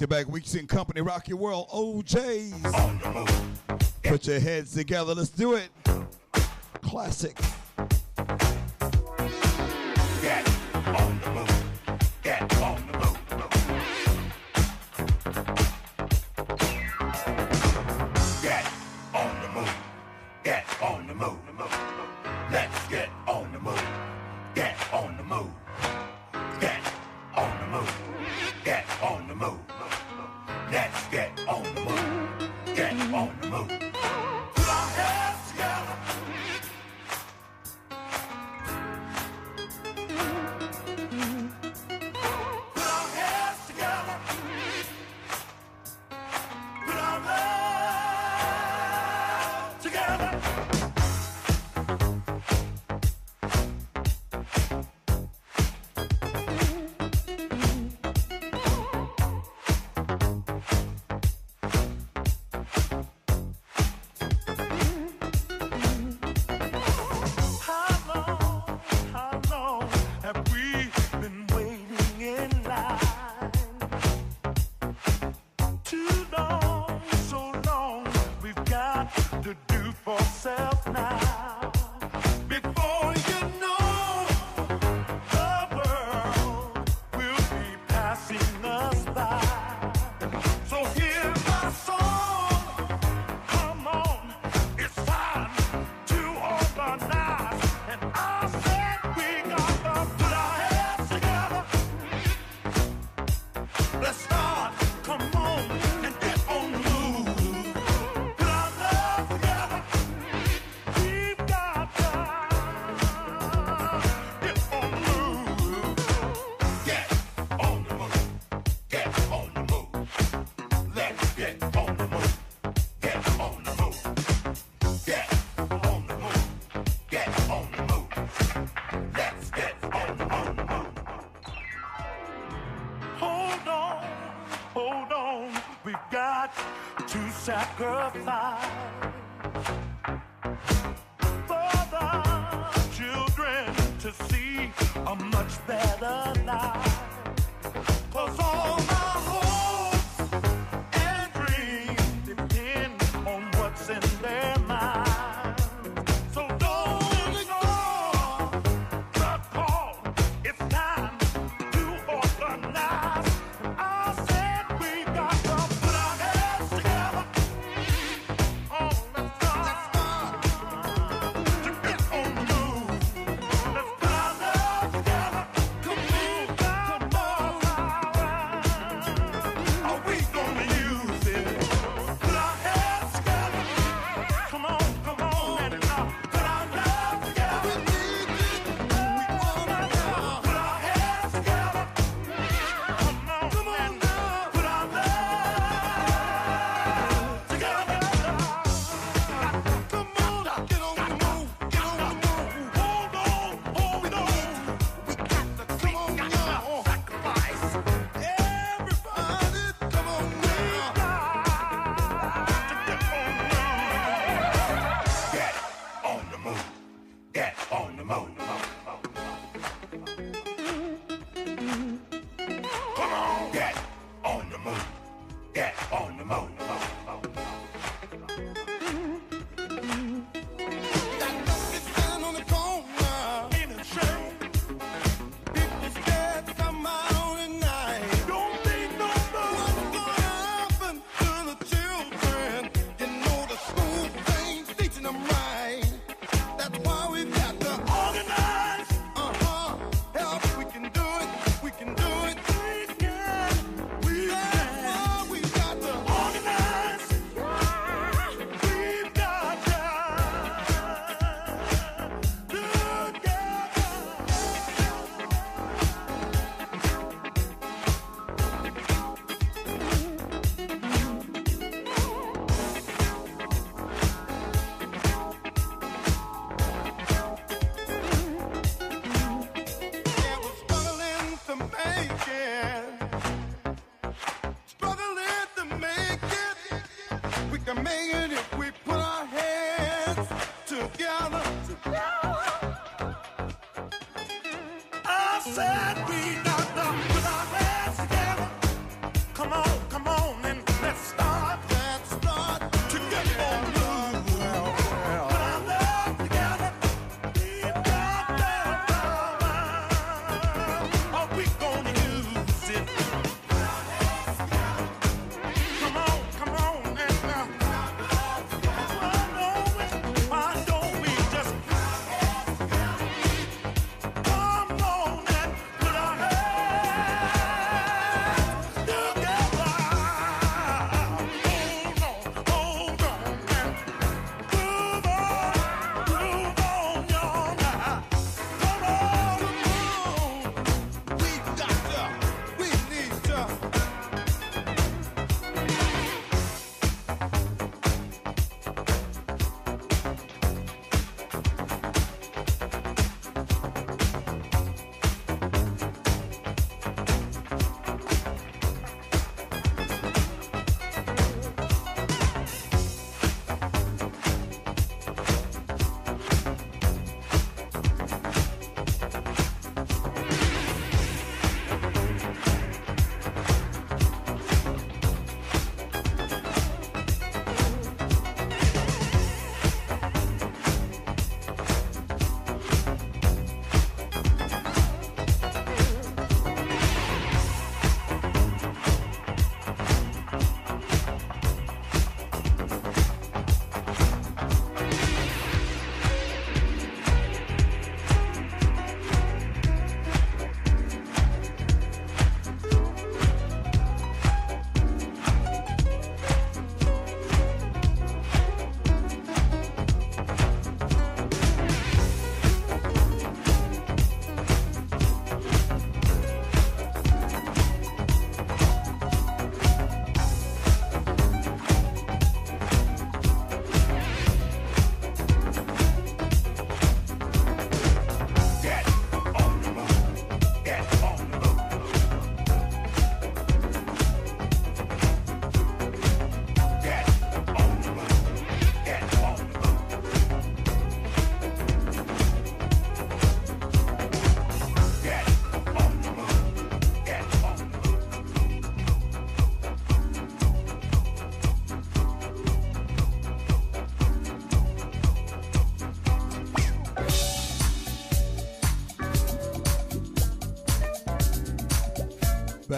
[0.00, 2.54] To back Weeks and Company, rock your world, O'Jays.
[4.02, 5.68] Put your heads together, let's do it.
[6.80, 7.36] Classic.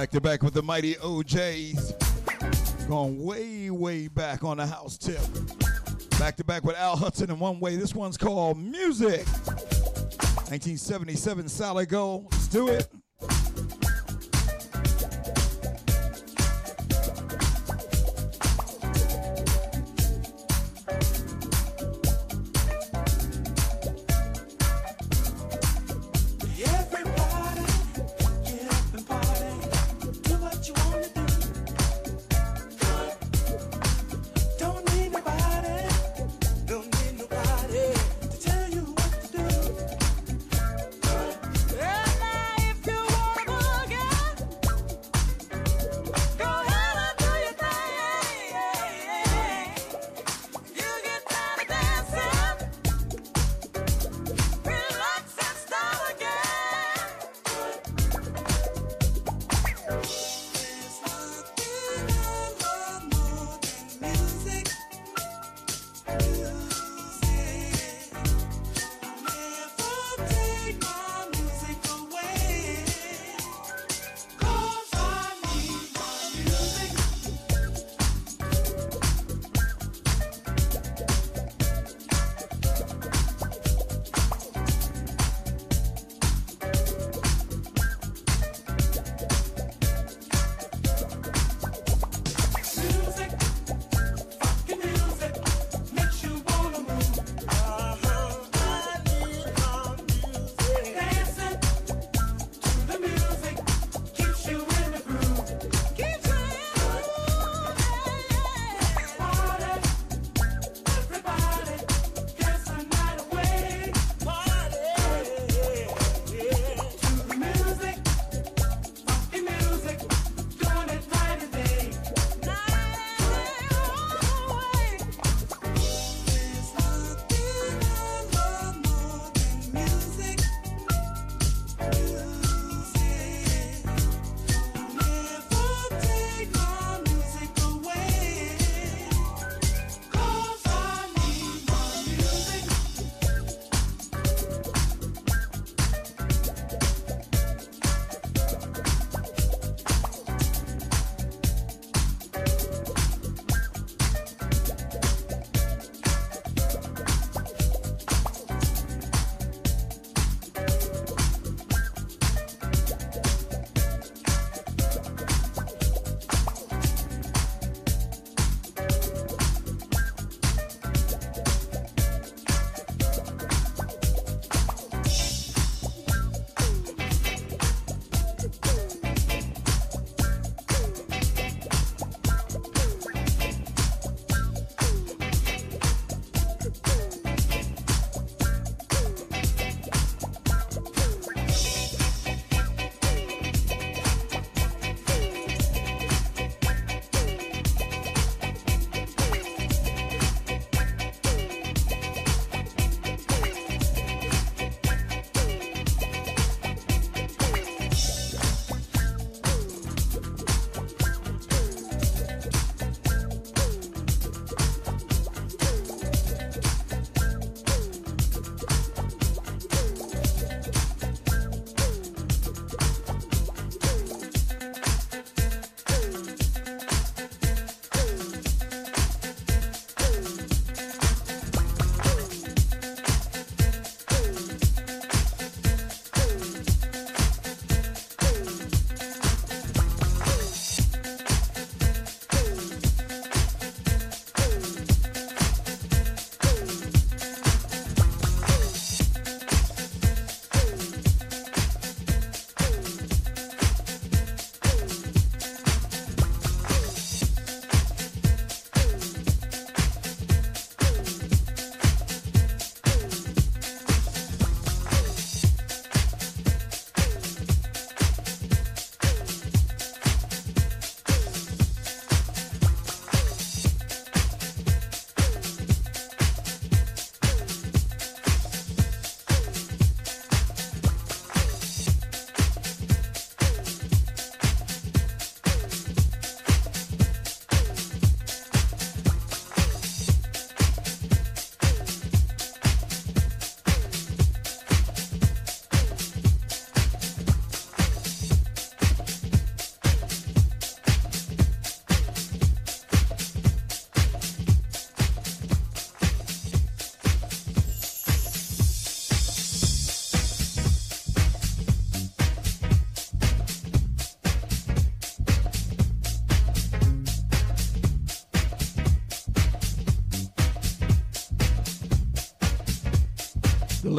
[0.03, 1.93] Back to back with the mighty O'Jays.
[2.89, 5.21] Going way, way back on the house tip.
[6.19, 7.77] Back to back with Al Hudson and One Way.
[7.77, 9.25] This one's called Music.
[10.49, 12.27] 1977 Solid Gold.
[12.33, 12.92] Let's do it.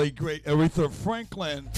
[0.03, 1.69] late great Aretha Franklin.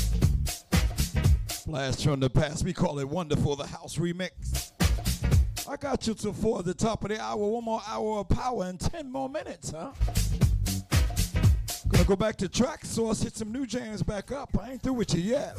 [1.67, 4.71] Blast from the past, we call it wonderful, the house remix.
[5.69, 7.37] I got you till four at the top of the hour.
[7.37, 9.91] One more hour of power and ten more minutes, huh?
[11.87, 14.57] Gonna go back to Traxsource, hit some new jams back up.
[14.59, 15.55] I ain't through with you yet.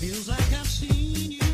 [0.00, 1.47] Feels like I've seen you.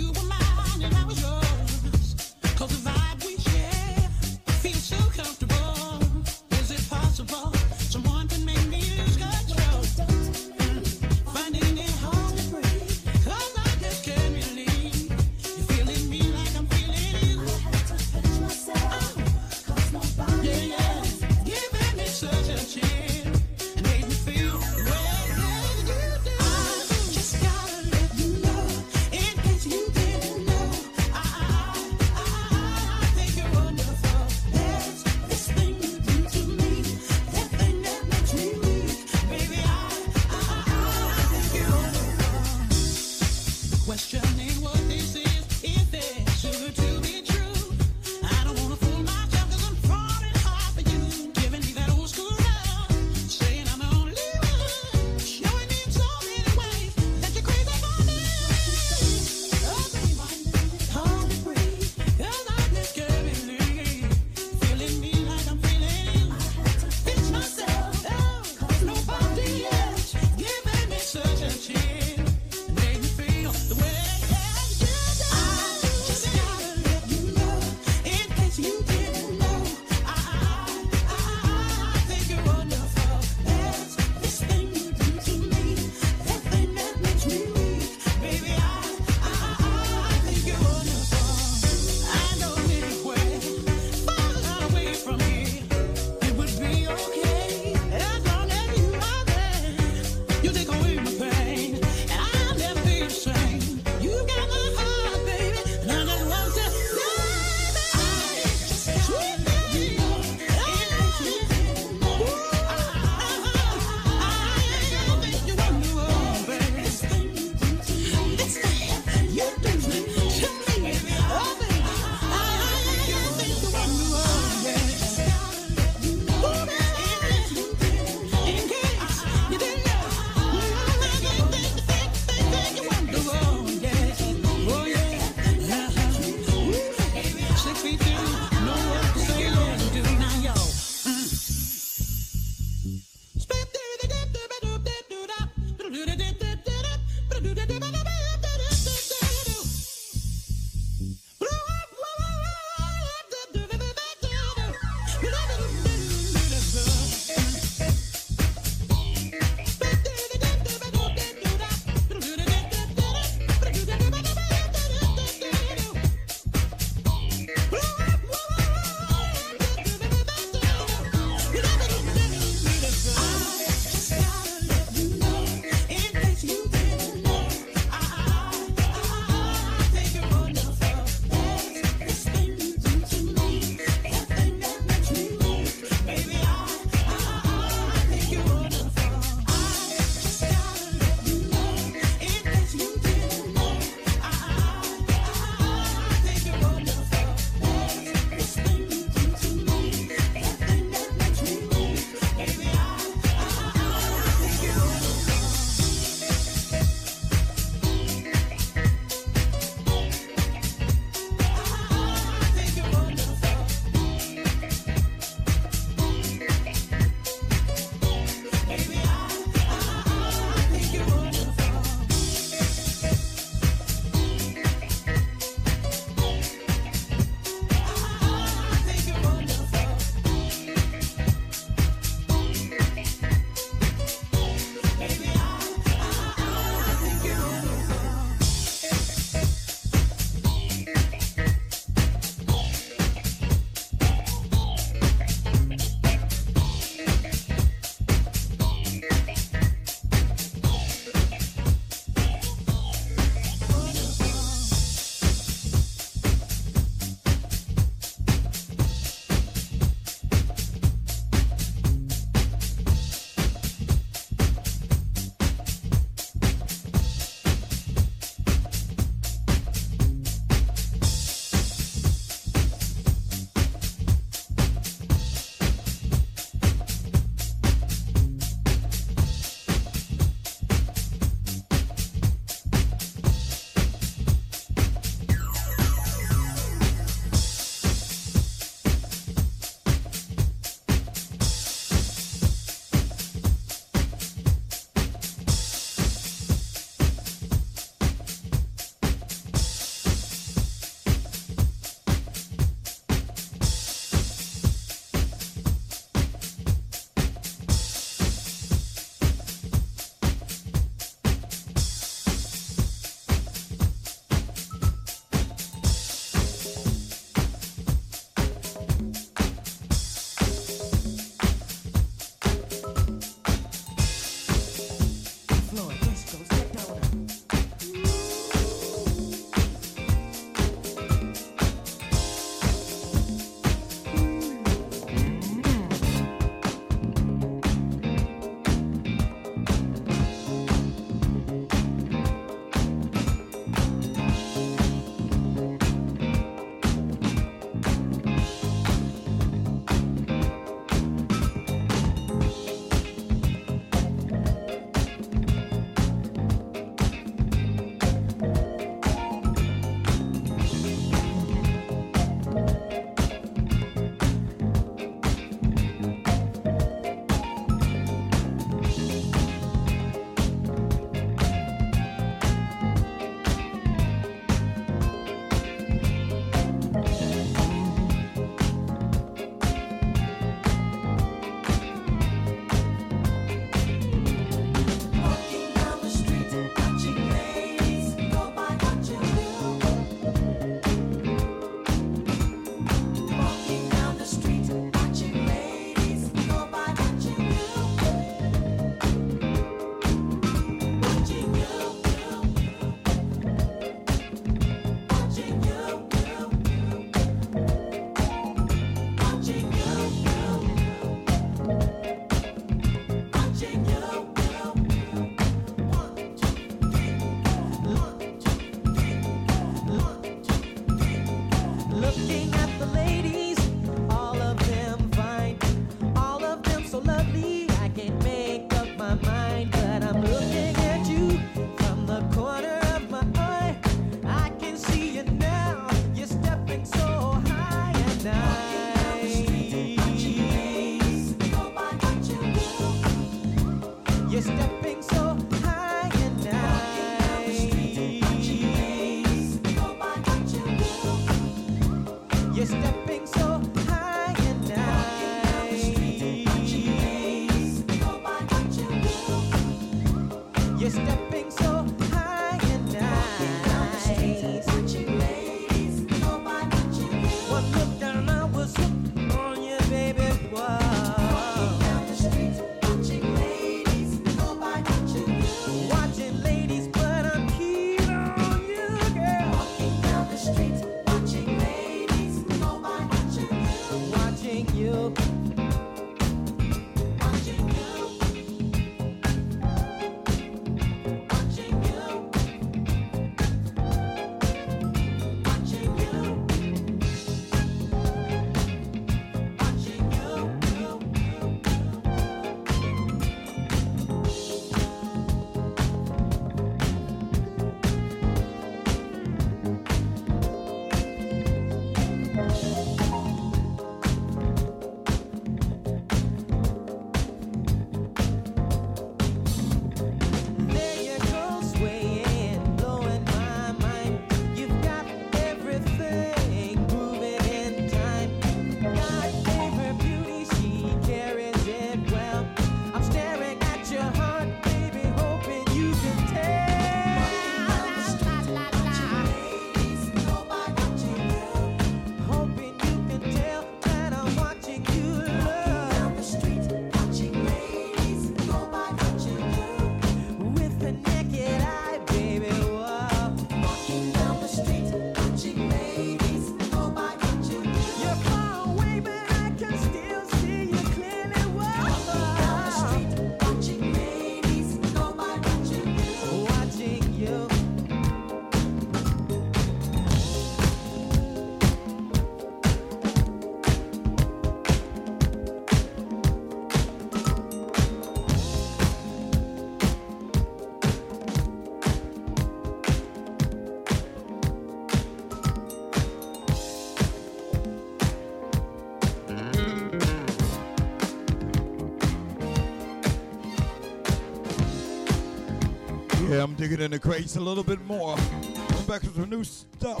[596.30, 598.14] Yeah, I'm digging in the crates a little bit more.
[598.14, 600.00] Come back with some new stuff.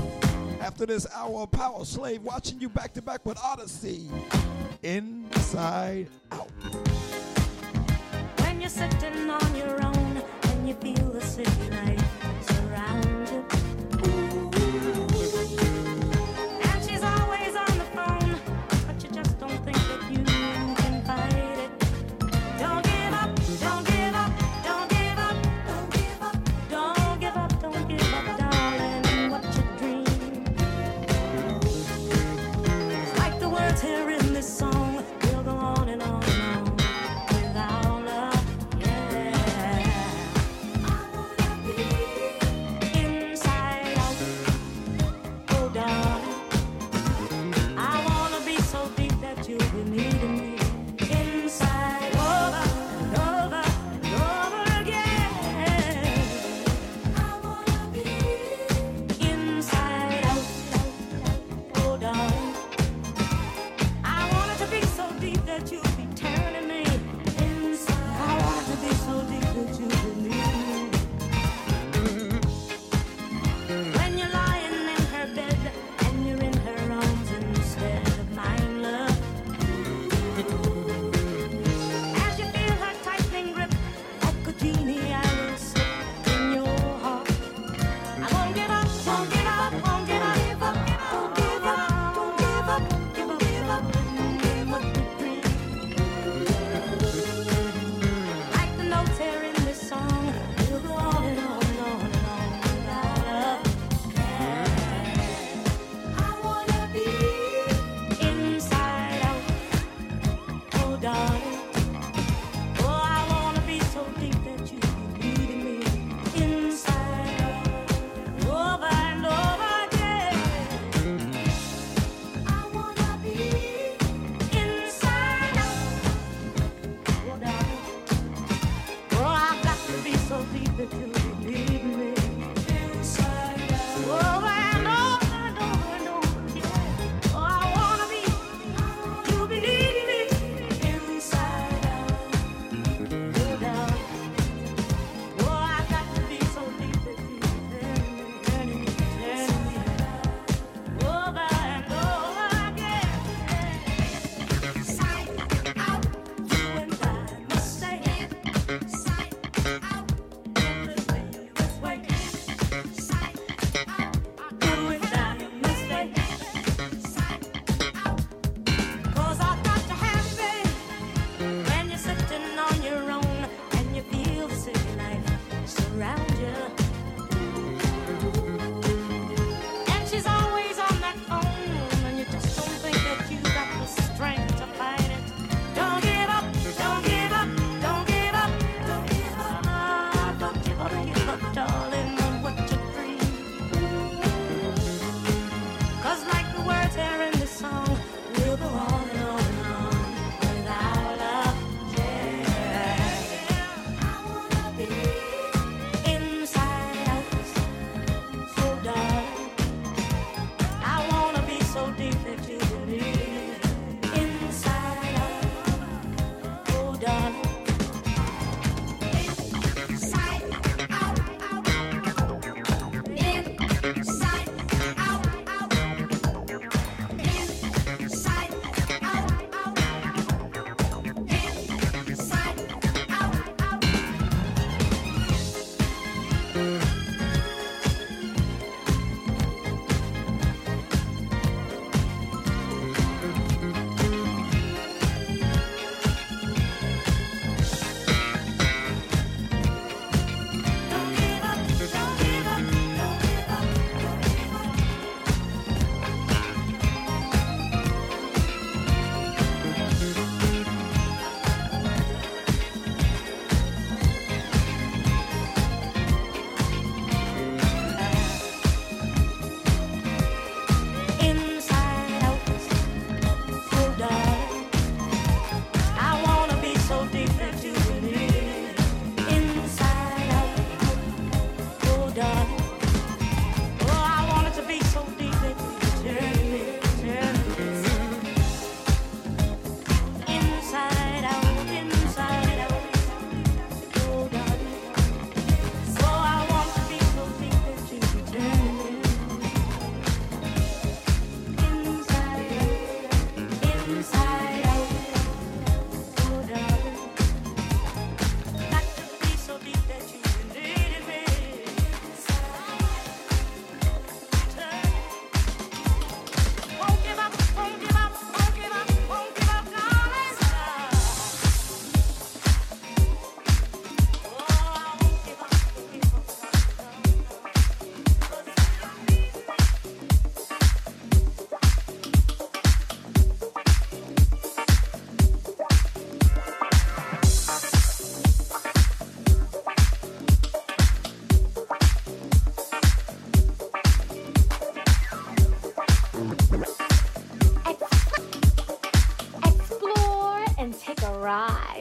[0.60, 4.08] After this hour of Power Slave, watching you back to back with Odyssey.
[4.84, 6.48] Inside Out.
[8.36, 11.99] When you're sitting on your own and you feel the city light.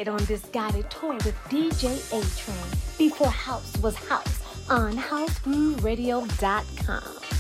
[0.08, 2.58] On this guided tour with DJ A Train
[2.98, 7.39] before house was house on housegrooveradio.com.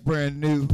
[0.00, 0.66] brand new.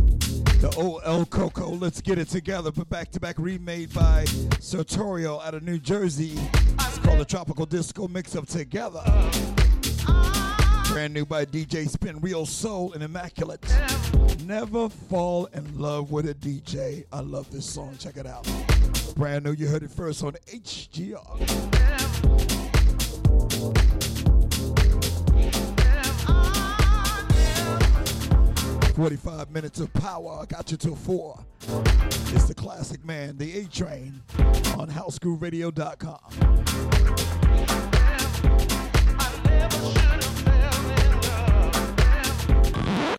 [0.61, 2.71] The El Coco, let's get it together.
[2.71, 4.25] But back to back remade by
[4.61, 6.35] Sartorio out of New Jersey.
[6.81, 9.03] It's called the Tropical Disco Mix Up Together.
[10.89, 13.61] Brand new by DJ Spin, Real Soul and Immaculate.
[14.45, 17.05] Never fall in love with a DJ.
[17.13, 17.97] I love this song.
[17.99, 18.49] Check it out.
[19.17, 21.19] Brand new, you heard it first on HGR.
[28.99, 30.41] 45 minutes of power.
[30.43, 31.39] I got you till 4.
[32.35, 34.21] It's the classic man, the A Train,
[34.77, 36.19] on housegrooveradio.com.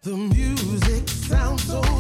[0.01, 1.98] The music sounds so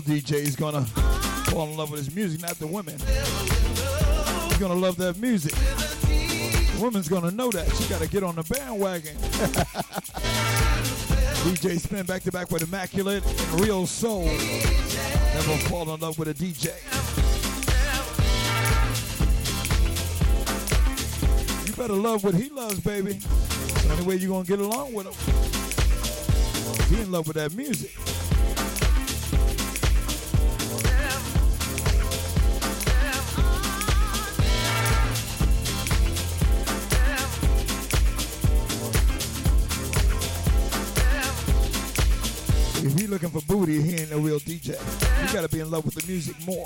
[0.00, 0.82] DJ is gonna
[1.50, 2.98] fall in love with his music, not the women.
[2.98, 5.52] He's gonna love that music.
[5.52, 7.70] The woman's gonna know that.
[7.76, 9.16] She gotta get on the bandwagon.
[11.42, 14.24] DJ spin back to back with Immaculate and Real Soul.
[14.24, 16.72] Never fall in love with a DJ.
[21.66, 23.12] You better love what he loves, baby.
[23.12, 25.14] The only way you're gonna get along with him.
[26.94, 27.91] Be in love with that music.
[46.22, 46.61] Music more.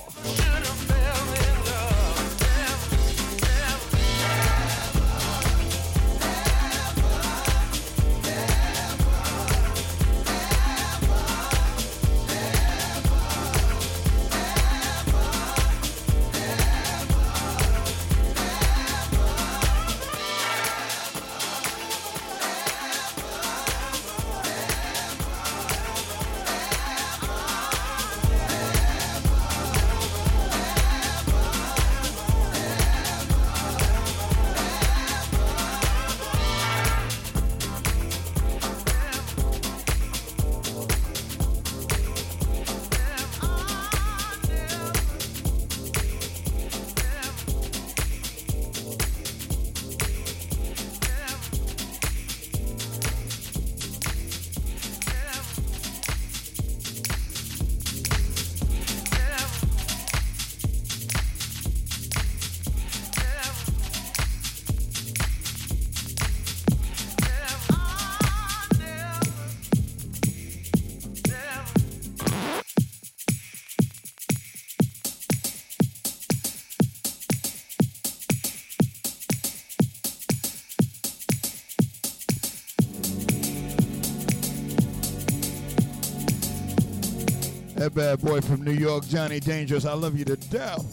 [87.96, 89.86] Bad boy from New York, Johnny Dangerous.
[89.86, 90.84] I love you to death.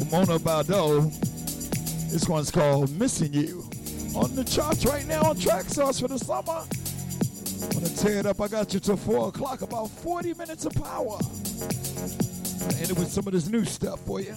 [0.00, 1.08] Ramona Bado.
[2.10, 3.62] This one's called Missing You.
[4.16, 6.64] On the charts right now on Traxsource for the summer.
[7.62, 8.40] I'm gonna tear it up?
[8.40, 9.62] I got you till 4 o'clock.
[9.62, 11.16] About 40 minutes of power.
[12.80, 14.34] End it with some of this new stuff for you.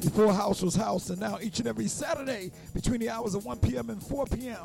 [0.00, 3.58] Before House was House, and now each and every Saturday between the hours of 1
[3.58, 3.90] p.m.
[3.90, 4.64] and 4 p.m.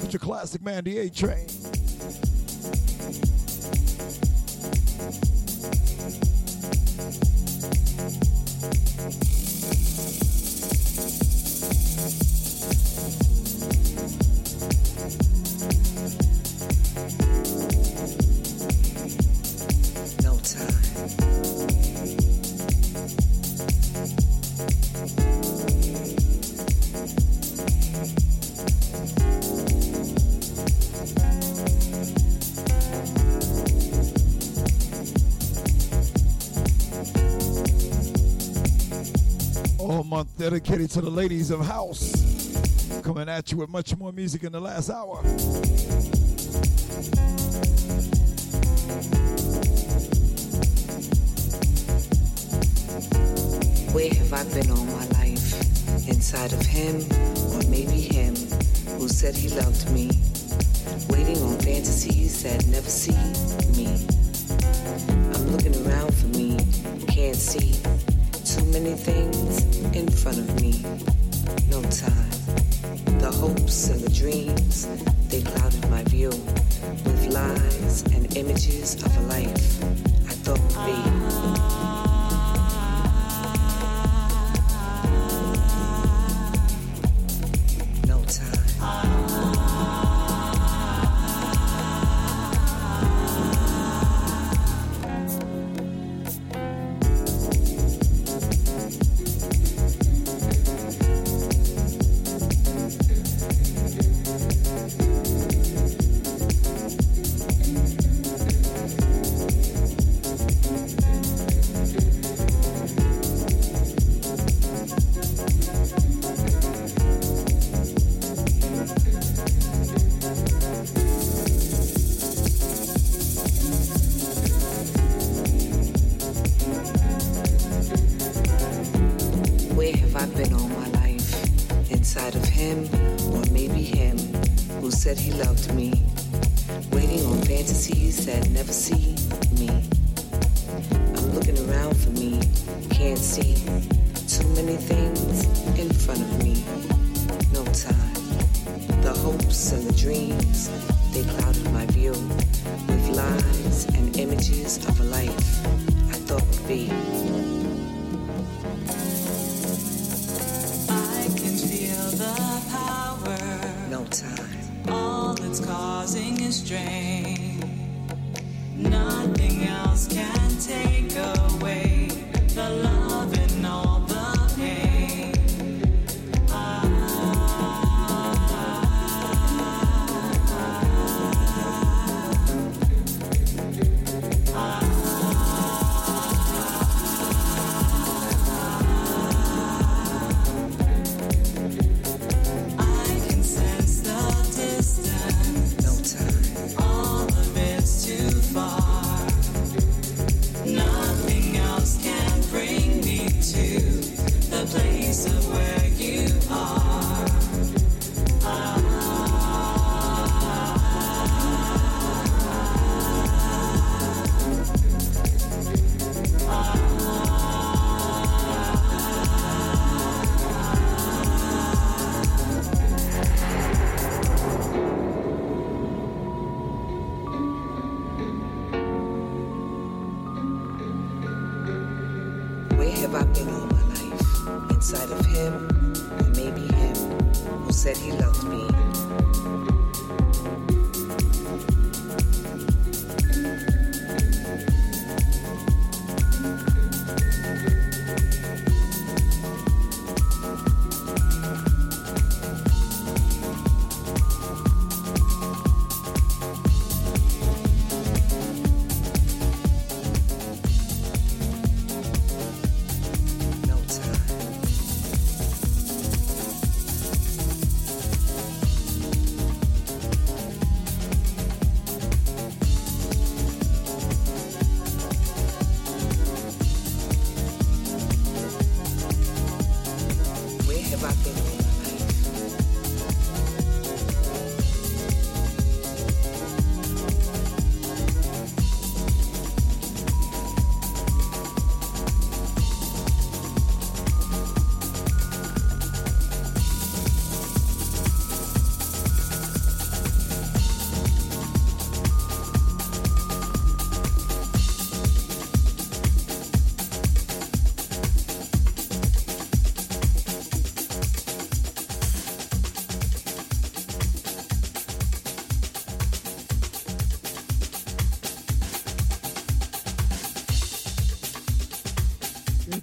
[0.00, 1.46] With your classic man, the A Train.
[40.50, 42.10] Dedicated to the ladies of house.
[43.02, 45.16] Coming at you with much more music in the last hour.
[53.92, 56.08] Where have I been all my life?
[56.08, 56.96] Inside of him,
[57.52, 58.34] or maybe him,
[58.96, 60.08] who said he loved me.
[61.10, 63.12] Waiting on fantasies that never see
[63.76, 64.06] me.
[65.34, 66.56] I'm looking around for me,
[67.06, 67.74] can't see
[68.46, 69.47] too many things in
[70.36, 70.67] of me.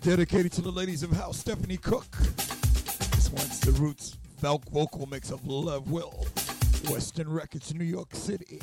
[0.06, 2.16] dedicated to the ladies of house, Stephanie Cooke.
[3.16, 6.28] This one's the Roots Velk vocal mix of Love Will,
[6.92, 8.60] Western Records, New York City.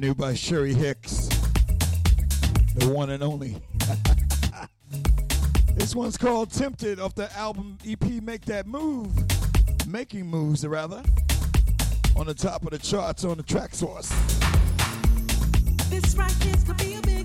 [0.00, 1.28] New by Sherry Hicks,
[2.74, 3.56] the one and only.
[5.74, 9.10] this one's called Tempted off the album EP Make That Move.
[9.86, 11.02] Making Moves, rather.
[12.14, 14.10] On the top of the charts on the Traxsource.
[15.88, 16.34] This right
[16.78, 17.15] be a big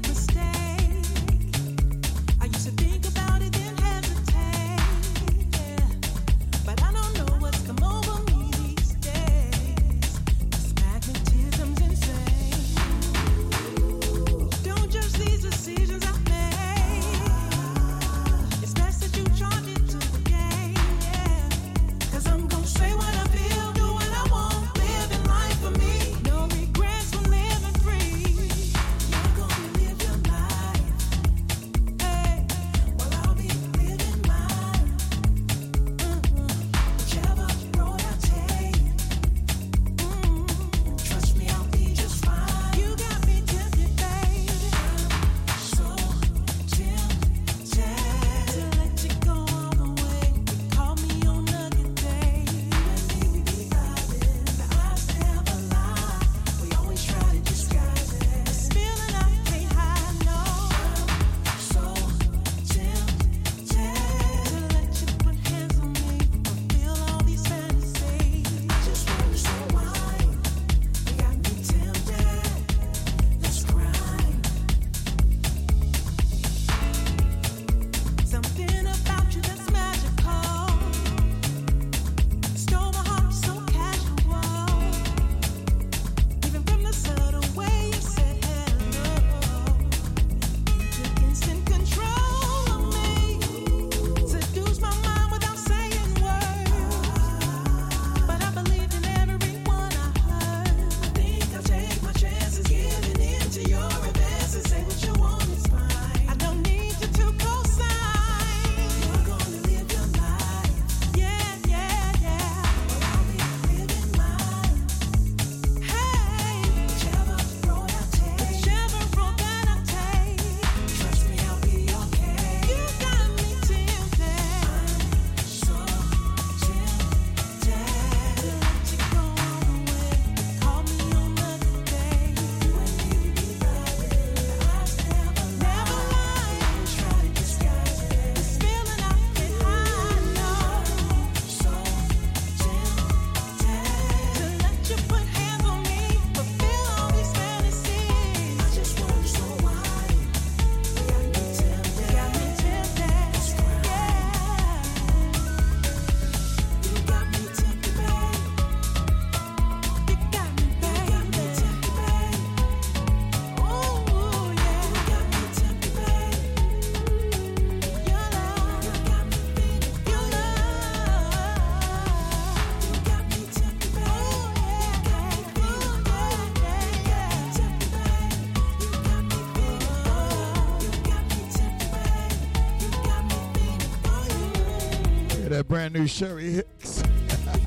[185.81, 187.01] brand new Sherry Hicks.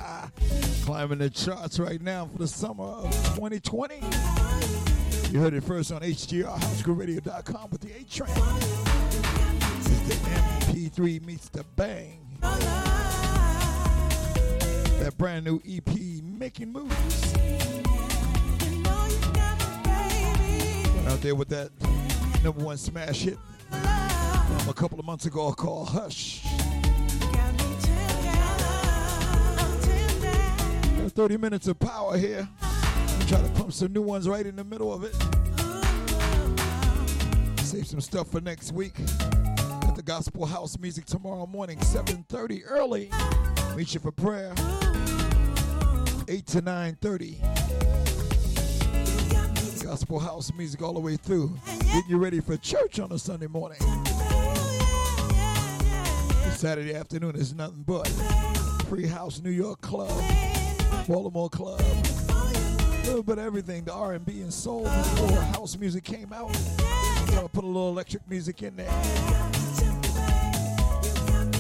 [0.85, 3.97] Climbing the charts right now for the summer of 2020.
[5.33, 8.31] You heard it first on HGR, HouseGrooveRadio.com with the A Train.
[9.79, 12.21] It's the MP3 meets the bang.
[15.01, 17.35] That brand new EP, Making Moves.
[20.95, 21.73] Went out there with that
[22.45, 23.39] number one smash hit
[23.71, 26.34] from a couple of months ago called Hush.
[31.15, 32.49] 30 minutes of power here.
[33.29, 35.15] Try to pump some new ones right in the middle of it.
[37.61, 38.99] Save some stuff for next week.
[38.99, 43.11] At the gospel house music tomorrow morning, 7:30 early.
[43.77, 44.53] Meet you for prayer.
[46.27, 47.41] 8 to 9:30.
[49.85, 51.57] Gospel house music all the way through.
[51.67, 53.79] Getting you ready for church on a Sunday morning.
[56.57, 58.09] Saturday afternoon is nothing but
[58.89, 60.11] Free House New York Club,
[61.07, 63.85] Baltimore Club, a little bit of everything.
[63.85, 66.51] The R&B and soul before house music came out.
[66.79, 68.91] I put a little electric music in there.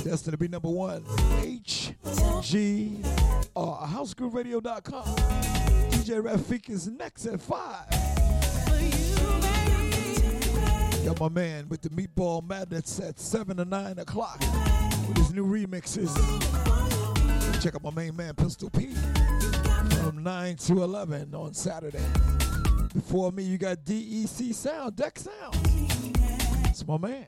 [0.02, 1.02] Destined to be number one.
[1.42, 3.02] HGR,
[3.54, 5.04] HouseGrooveRadio.com.
[5.90, 7.88] DJ Rafik is next at five.
[11.04, 14.40] Got my man with the Meatball Madness at 7 to 9 o'clock
[15.06, 16.14] with his new remixes.
[17.64, 18.92] Check out my main man, Pistol P,
[20.02, 22.04] from 9 to 11 on Saturday.
[22.92, 25.56] Before me, you got DEC Sound, Deck Sound.
[26.68, 27.26] It's my man.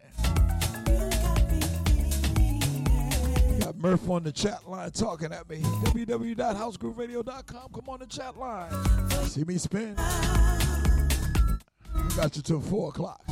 [3.60, 5.56] Got Murph on the chat line talking at me.
[5.56, 7.70] www.housegrooveradio.com.
[7.74, 8.70] Come on the chat line.
[9.28, 9.96] See me spin.
[11.94, 13.22] We got you till 4 o'clock.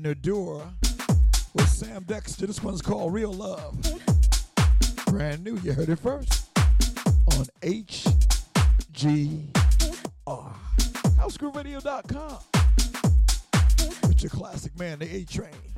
[0.00, 0.62] In the door
[1.52, 2.46] with Sam Dexter.
[2.46, 3.76] This one's called Real Love.
[5.06, 5.58] Brand new.
[5.58, 6.48] You heard it first
[7.36, 9.52] on HGR.
[11.18, 12.38] HouseGrooveradio.com.
[14.08, 15.69] With your classic man, the A Train.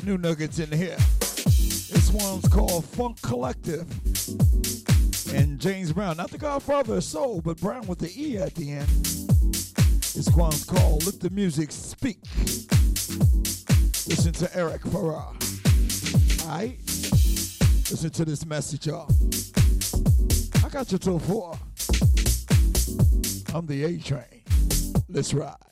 [0.00, 0.96] These new nuggets in here.
[1.18, 3.86] This one's called Funk Collective.
[5.34, 8.70] And James Browne, not the godfather of soul, but Brown with the E at the
[8.70, 8.88] end.
[10.14, 12.18] This one's called Let the Music Speak.
[14.08, 15.34] Listen to Eric Farrar.
[16.44, 16.80] Alright?
[17.90, 19.10] Listen to this message, y'all.
[20.64, 21.58] I got you till four.
[23.54, 24.44] I'm the A train.
[25.10, 25.69] Let's ride.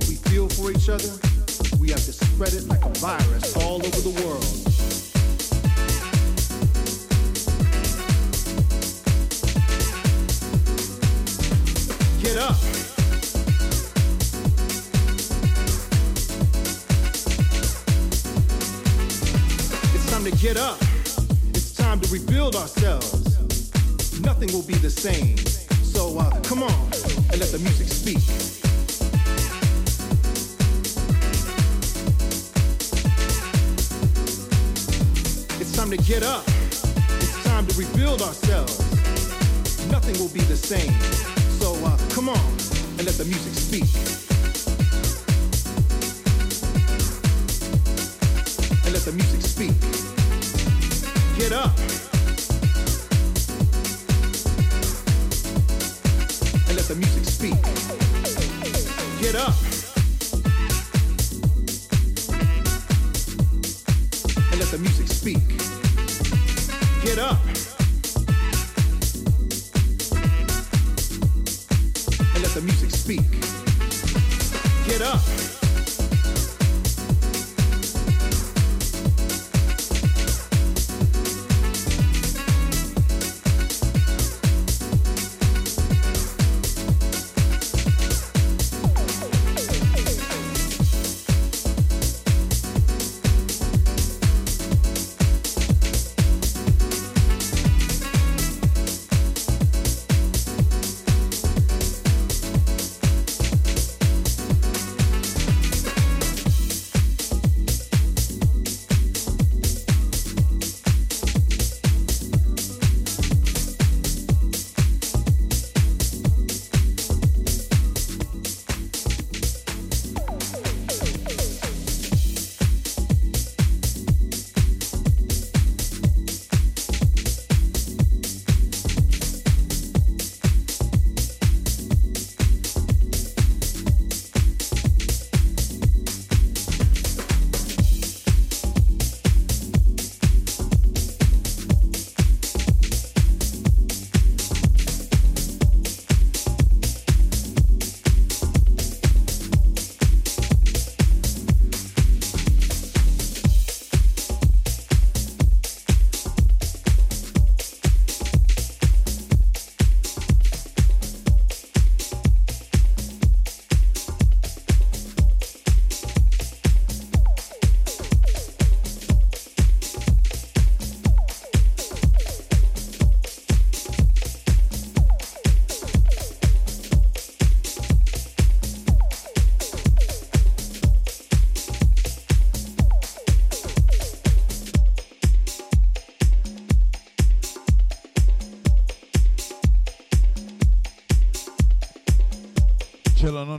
[0.00, 1.10] What we feel for each other,
[1.78, 4.44] we have to spread it like a virus all over the world.
[12.22, 12.56] Get up.
[19.94, 20.78] It's time to get up.
[21.50, 24.20] It's time to rebuild ourselves.
[24.20, 25.36] Nothing will be the same.
[25.84, 28.59] So uh, come on and let the music speak.
[35.80, 36.44] Time to get up.
[36.46, 38.80] It's time to rebuild ourselves.
[39.90, 40.92] Nothing will be the same.
[41.58, 42.36] So uh, come on
[42.98, 43.88] and let the music speak.
[48.84, 49.72] And let the music speak.
[51.38, 51.74] Get up.
[56.68, 57.79] And let the music speak.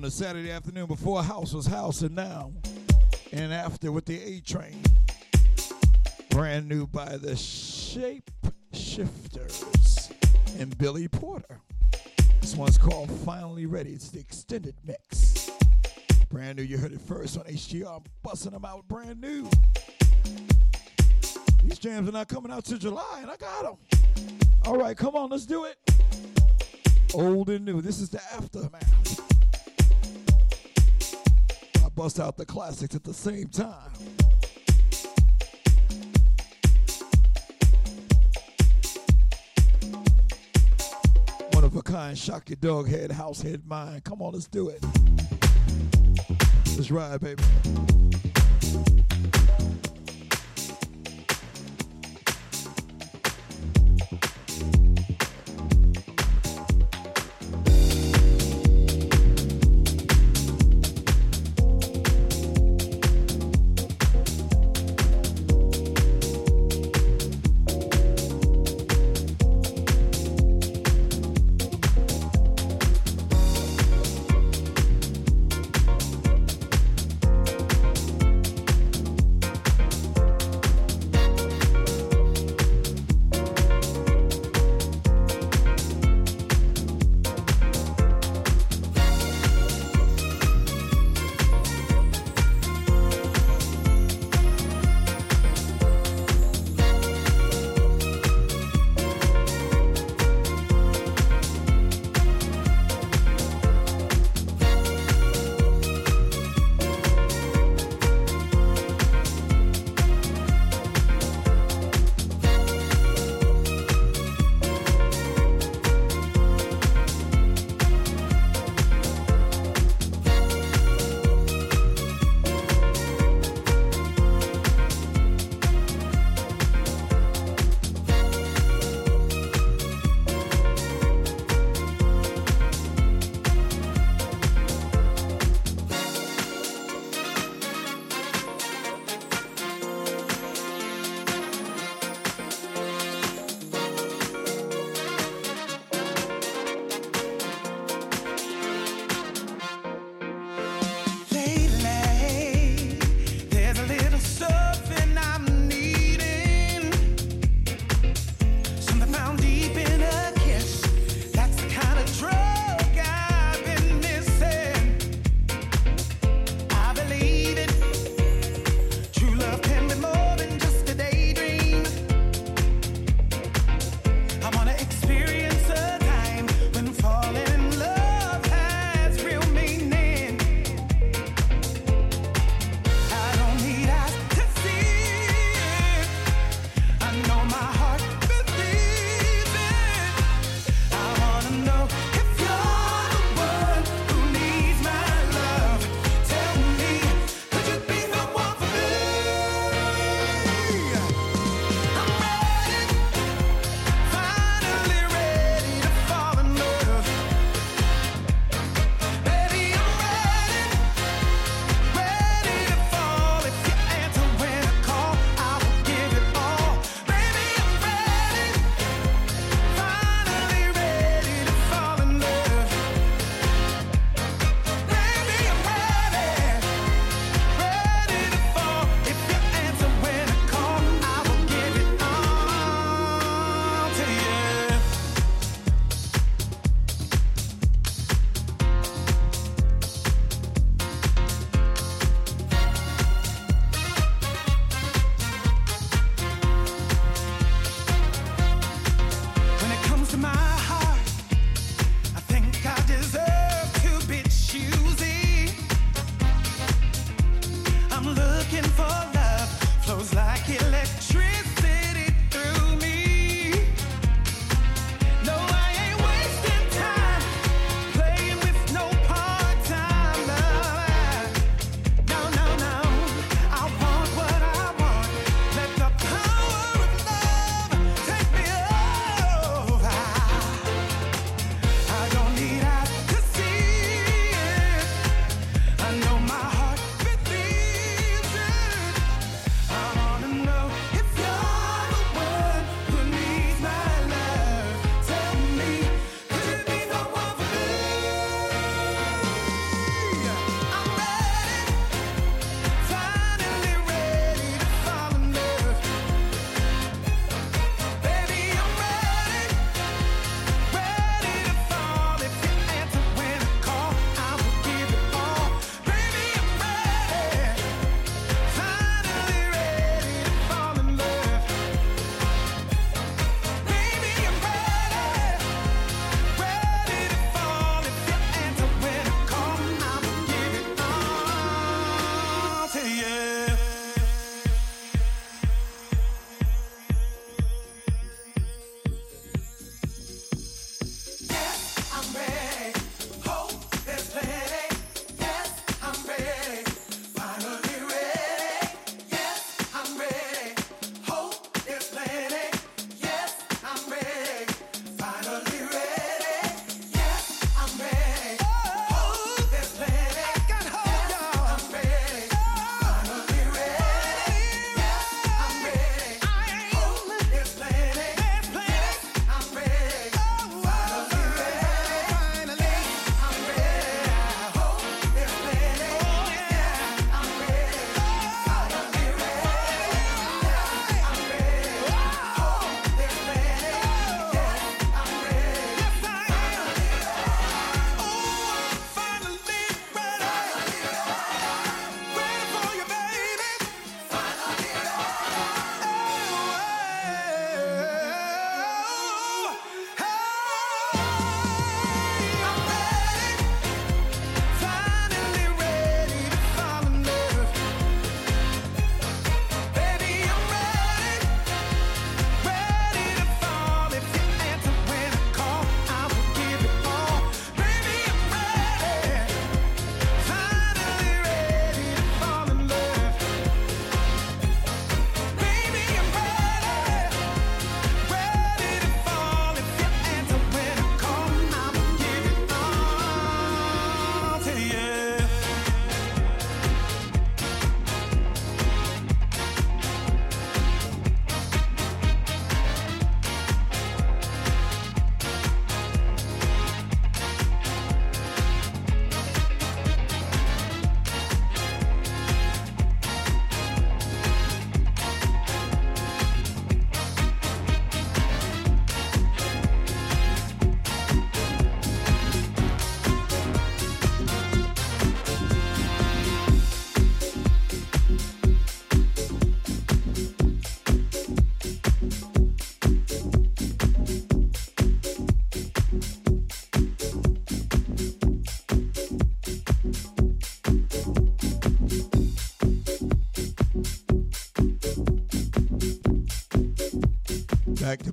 [0.01, 2.51] On a Saturday afternoon before house was house and now
[3.33, 4.81] and after with the A train.
[6.31, 8.31] Brand new by the Shape
[8.73, 10.09] Shifters
[10.57, 11.61] and Billy Porter.
[12.39, 13.91] This one's called Finally Ready.
[13.91, 15.51] It's the extended mix.
[16.29, 17.97] Brand new, you heard it first on HGR.
[17.97, 19.47] I'm busting them out brand new.
[21.63, 24.01] These jams are not coming out till July, and I got them.
[24.65, 25.77] All right, come on, let's do it.
[27.13, 27.81] Old and new.
[27.81, 29.20] This is the aftermath.
[32.01, 33.91] Bust out the classics at the same time.
[41.51, 44.03] One of a kind, shock your dog head, house head mind.
[44.03, 44.83] Come on, let's do it.
[46.75, 47.43] Let's ride, baby.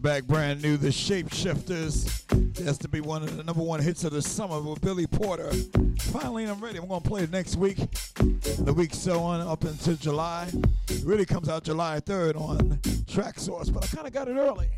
[0.08, 2.54] Back brand new, The Shapeshifters.
[2.54, 5.52] That's to be one of the number one hits of the summer with Billy Porter.
[6.00, 6.78] Finally, I'm ready.
[6.78, 7.76] I'm going to play it next week.
[7.76, 10.48] The week so on up until July.
[10.88, 12.58] It really comes out July 3rd on
[13.04, 14.70] Traxsource, but I kind of got it early.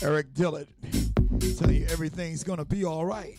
[0.00, 0.68] Eric Dillard
[1.58, 3.36] telling you everything's going to be all right.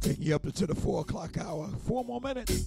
[0.00, 1.68] Taking you up into the 4 o'clock hour.
[1.86, 2.66] Four more minutes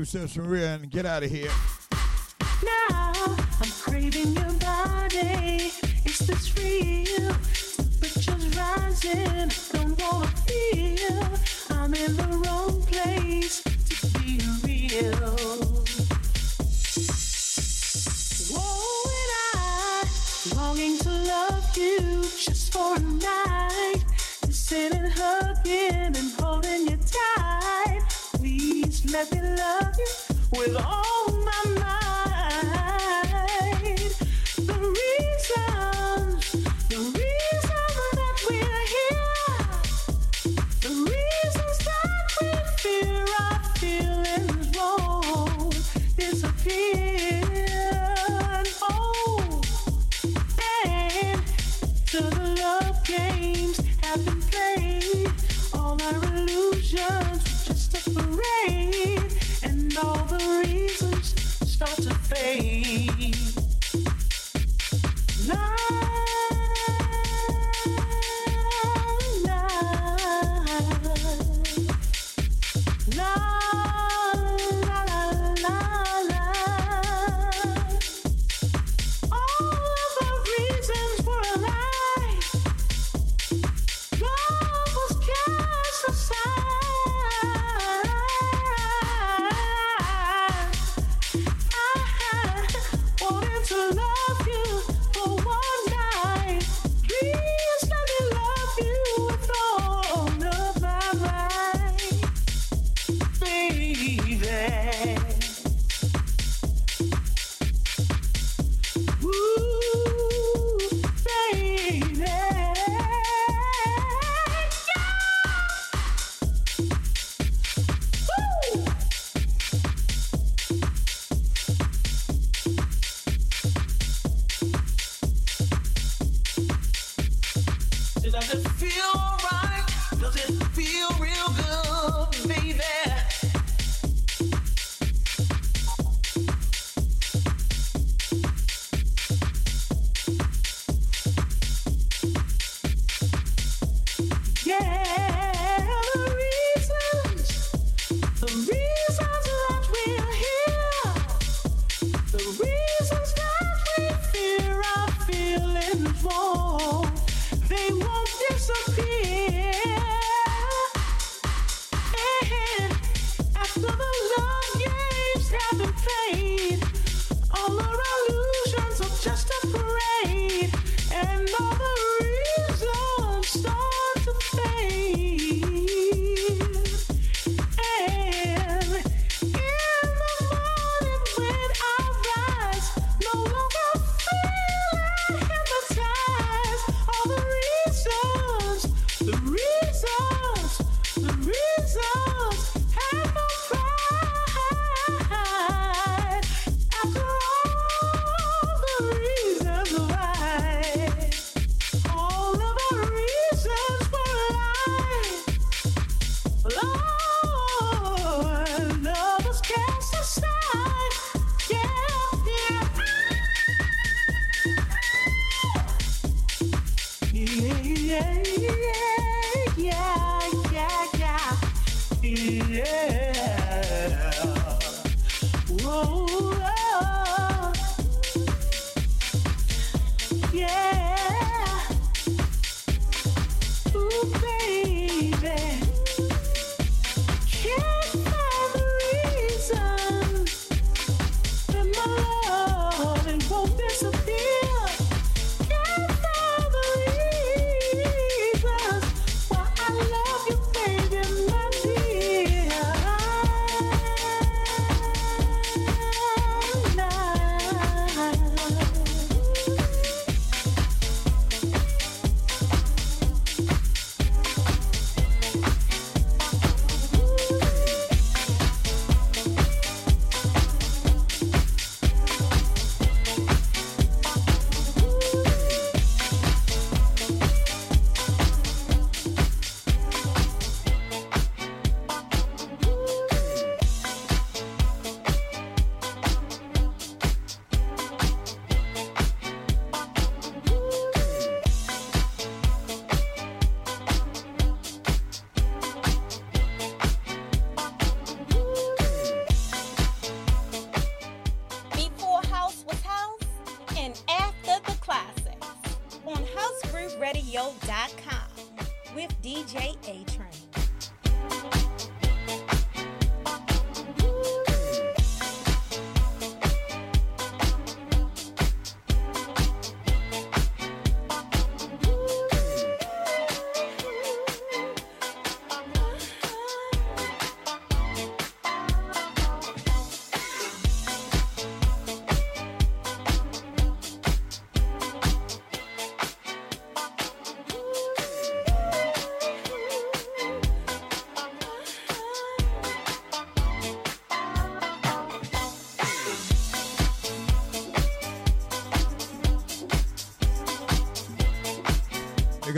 [0.00, 1.50] two from and get out of here.
[2.64, 3.12] Now
[3.60, 5.72] I'm craving your body.
[6.06, 7.34] Is this real?
[7.76, 9.59] Temperatures rising.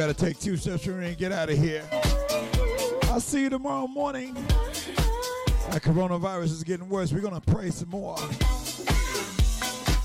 [0.07, 1.85] Gotta take two steps from here and get out of here.
[3.05, 4.35] I'll see you tomorrow morning.
[4.35, 7.13] That coronavirus is getting worse.
[7.13, 8.17] We're gonna pray some more.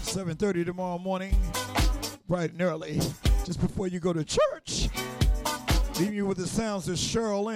[0.04, 1.36] 7:30 tomorrow morning,
[2.28, 3.02] bright and early,
[3.44, 4.90] just before you go to church.
[6.00, 7.52] Leave you with the sounds of Cheryl.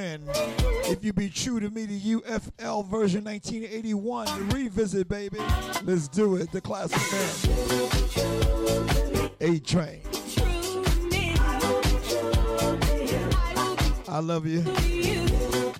[0.89, 5.37] If you be true to me, the UFL version 1981 revisit, baby.
[5.83, 6.51] Let's do it.
[6.51, 7.29] The classic man.
[9.41, 10.10] A Train.
[14.11, 14.61] I love you.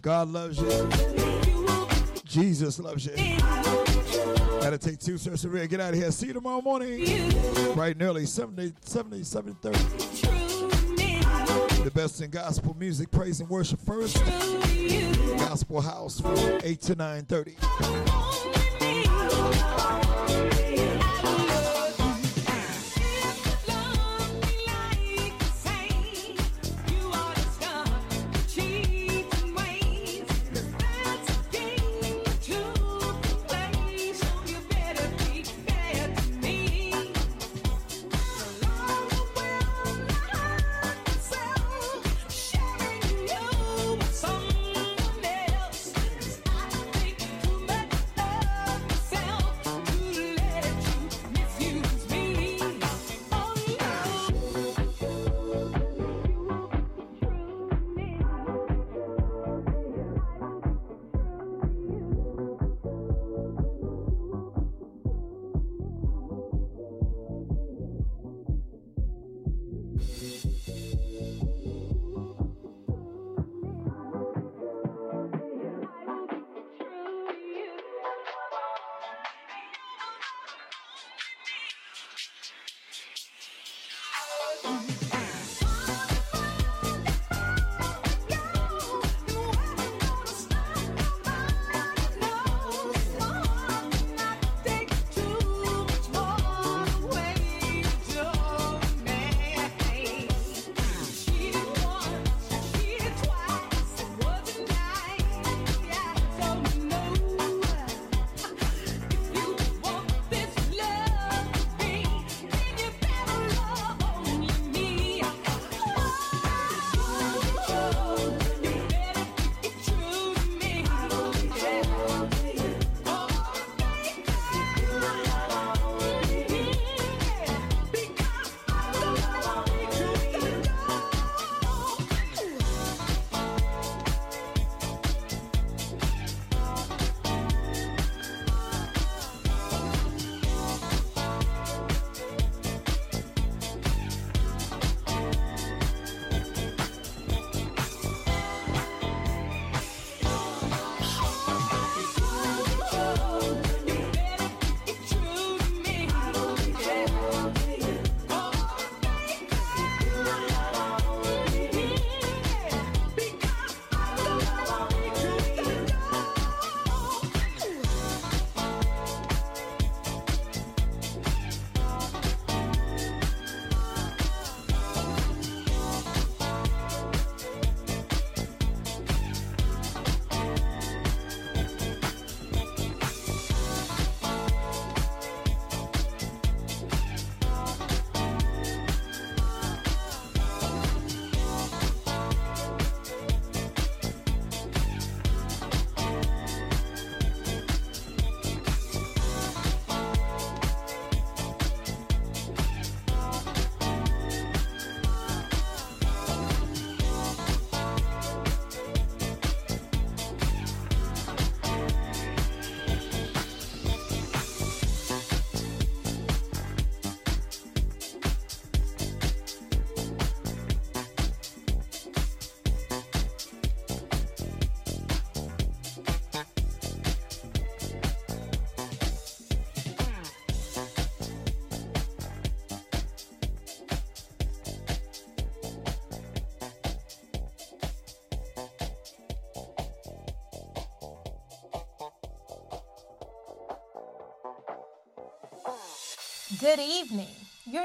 [0.02, 0.90] God loves you.
[2.24, 3.12] Jesus loves you.
[4.62, 5.36] Gotta take two sir.
[5.36, 5.68] of.
[5.68, 6.10] Get out of here.
[6.12, 7.06] See you tomorrow morning.
[7.76, 11.84] Right, nearly 70, 70, 730.
[11.84, 14.16] The best in gospel music, praise and worship first.
[15.38, 17.56] Gospel house from 8 to 9 30.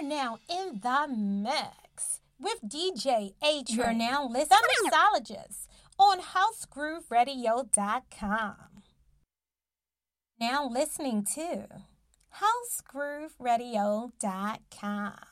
[0.08, 3.76] Now in the mix with DJ A Train.
[3.76, 4.56] You're now listening the
[4.90, 5.66] mixologist
[5.98, 8.56] on HouseGrooveRadio.com.
[10.38, 11.66] Now listening to
[12.40, 15.25] HouseGrooveRadio.com.